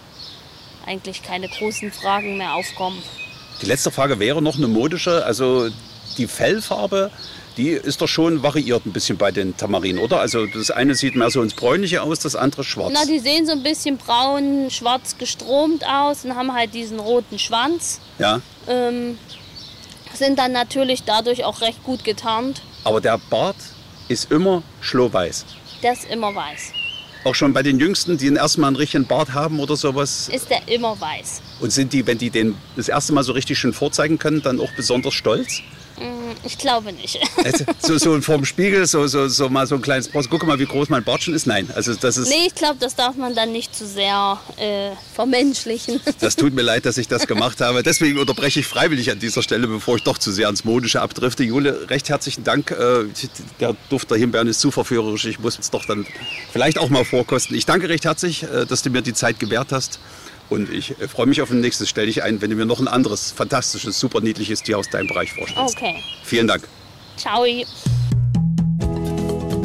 eigentlich 0.86 1.22
keine 1.22 1.48
großen 1.48 1.92
Fragen 1.92 2.38
mehr 2.38 2.54
aufkommen. 2.54 3.02
Die 3.62 3.66
letzte 3.66 3.90
Frage 3.90 4.18
wäre 4.18 4.40
noch 4.40 4.56
eine 4.56 4.68
modische. 4.68 5.24
Also 5.24 5.68
die 6.16 6.26
Fellfarbe, 6.26 7.10
die 7.56 7.68
ist 7.68 8.00
doch 8.00 8.08
schon 8.08 8.42
variiert 8.42 8.86
ein 8.86 8.92
bisschen 8.92 9.18
bei 9.18 9.30
den 9.30 9.56
Tamarinen, 9.56 10.02
oder? 10.02 10.20
Also 10.20 10.46
das 10.46 10.70
eine 10.70 10.94
sieht 10.94 11.14
mehr 11.14 11.30
so 11.30 11.42
ins 11.42 11.54
Bräunliche 11.54 12.02
aus, 12.02 12.20
das 12.20 12.36
andere 12.36 12.64
schwarz. 12.64 12.92
Na, 12.94 13.04
die 13.04 13.18
sehen 13.18 13.46
so 13.46 13.52
ein 13.52 13.62
bisschen 13.62 13.98
braun, 13.98 14.70
schwarz 14.70 15.18
gestromt 15.18 15.84
aus 15.86 16.24
und 16.24 16.34
haben 16.34 16.54
halt 16.54 16.72
diesen 16.74 16.98
roten 16.98 17.38
Schwanz. 17.38 18.00
ja. 18.18 18.40
Ähm, 18.68 19.18
sind 20.20 20.38
dann 20.38 20.52
natürlich 20.52 21.02
dadurch 21.02 21.44
auch 21.44 21.61
recht 21.62 21.83
gut 21.83 22.04
getarnt. 22.04 22.62
Aber 22.85 23.00
der 23.00 23.18
Bart 23.30 23.56
ist 24.09 24.30
immer 24.30 24.62
schlohweiß. 24.80 25.46
Der 25.83 25.94
ist 25.94 26.04
immer 26.09 26.33
weiß. 26.33 26.72
Auch 27.24 27.35
schon 27.35 27.52
bei 27.52 27.62
den 27.62 27.78
Jüngsten, 27.78 28.16
die 28.16 28.33
erstmal 28.33 28.68
einen 28.68 28.76
richtigen 28.76 29.06
Bart 29.06 29.33
haben 29.35 29.61
oder 29.61 29.76
sowas. 29.76 30.28
Ist 30.28 30.48
der 30.48 30.68
immer 30.68 30.98
weiß. 31.00 31.42
Und 31.61 31.70
sind 31.70 31.92
die, 31.92 32.06
wenn 32.06 32.18
die 32.18 32.30
den 32.30 32.54
das 32.76 32.88
erste 32.88 33.12
Mal 33.12 33.24
so 33.24 33.33
richtig 33.33 33.59
schön 33.59 33.72
vorzeigen 33.72 34.18
können, 34.18 34.42
dann 34.42 34.61
auch 34.61 34.70
besonders 34.76 35.14
stolz? 35.14 35.62
Mm, 36.00 36.34
Ich 36.44 36.58
glaube 36.58 36.92
nicht. 36.92 37.18
Also, 37.44 37.64
so, 37.80 37.98
so 37.98 38.20
vorm 38.22 38.44
Spiegel, 38.44 38.86
so, 38.86 39.06
so, 39.06 39.28
so 39.28 39.48
mal 39.48 39.66
so 39.66 39.74
ein 39.76 39.82
kleines 39.82 40.08
Bart. 40.08 40.26
Guck 40.30 40.46
mal, 40.46 40.58
wie 40.58 40.66
groß 40.66 40.88
mein 40.88 41.04
schon 41.20 41.34
ist. 41.34 41.46
Nein, 41.46 41.68
also 41.74 41.94
das 41.94 42.16
ist. 42.16 42.28
nee, 42.28 42.46
ich 42.46 42.54
glaube, 42.54 42.76
das 42.78 42.94
darf 42.94 43.16
man 43.16 43.34
dann 43.34 43.52
nicht 43.52 43.74
zu 43.74 43.86
sehr 43.86 44.38
äh, 44.56 44.90
vermenschlichen. 45.14 46.00
Das 46.20 46.36
tut 46.36 46.54
mir 46.54 46.62
leid, 46.62 46.84
dass 46.86 46.98
ich 46.98 47.08
das 47.08 47.26
gemacht 47.26 47.60
habe. 47.60 47.82
Deswegen 47.82 48.18
unterbreche 48.18 48.60
ich 48.60 48.66
freiwillig 48.66 49.10
an 49.10 49.18
dieser 49.18 49.42
Stelle, 49.42 49.66
bevor 49.66 49.96
ich 49.96 50.02
doch 50.02 50.18
zu 50.18 50.30
sehr 50.32 50.46
ans 50.46 50.64
Modische 50.64 51.00
abdrifte. 51.00 51.44
Jule, 51.44 51.88
recht 51.88 52.08
herzlichen 52.08 52.44
Dank. 52.44 52.70
Äh, 52.70 53.04
Der 53.58 53.74
Duft 53.88 54.10
der 54.10 54.18
Himbeeren 54.18 54.48
ist 54.48 54.60
zu 54.60 54.70
verführerisch. 54.70 55.24
Ich 55.24 55.38
muss 55.40 55.58
es 55.58 55.70
doch 55.70 55.84
dann 55.86 56.06
vielleicht 56.52 56.78
auch 56.78 56.90
mal 56.90 57.04
vorkosten. 57.04 57.56
Ich 57.56 57.64
danke 57.66 57.88
recht 57.88 58.04
herzlich, 58.04 58.42
äh, 58.42 58.66
dass 58.66 58.82
du 58.82 58.90
mir 58.90 59.02
die 59.02 59.14
Zeit 59.14 59.40
gewährt 59.40 59.72
hast. 59.72 59.98
Und 60.50 60.68
ich 60.68 61.00
äh, 61.00 61.08
freue 61.08 61.26
mich 61.26 61.40
auf 61.40 61.50
ein 61.50 61.60
nächstes. 61.60 61.88
Stell 61.88 62.06
dich 62.06 62.22
ein, 62.22 62.42
wenn 62.42 62.50
du 62.50 62.56
mir 62.56 62.66
noch 62.66 62.80
ein 62.80 62.88
anderes, 62.88 63.32
fantastisches, 63.32 63.98
super 63.98 64.20
niedliches 64.20 64.62
Tier 64.62 64.78
aus 64.78 64.90
deinem 64.90 65.06
Bereich 65.06 65.32
vorstellst. 65.32 65.76
Okay. 65.76 66.02
Vielen 66.24 66.48
Dank. 66.48 66.68
Ciao. 67.16 67.46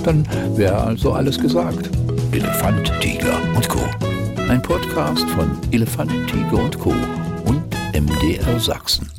Dann 0.04 0.28
wäre 0.56 0.78
also 0.78 1.14
alles 1.14 1.40
gesagt. 1.40 1.90
Elefant, 2.32 2.92
Tiger 3.02 3.42
und 3.56 3.68
Co. 3.68 3.80
Ein 4.48 4.62
Podcast 4.62 5.28
von 5.32 5.60
Elefant, 5.72 6.12
Tiger 6.30 6.64
und 6.64 6.80
Co. 6.80 6.94
und 7.46 7.64
MDR 7.94 8.60
Sachsen. 8.60 9.10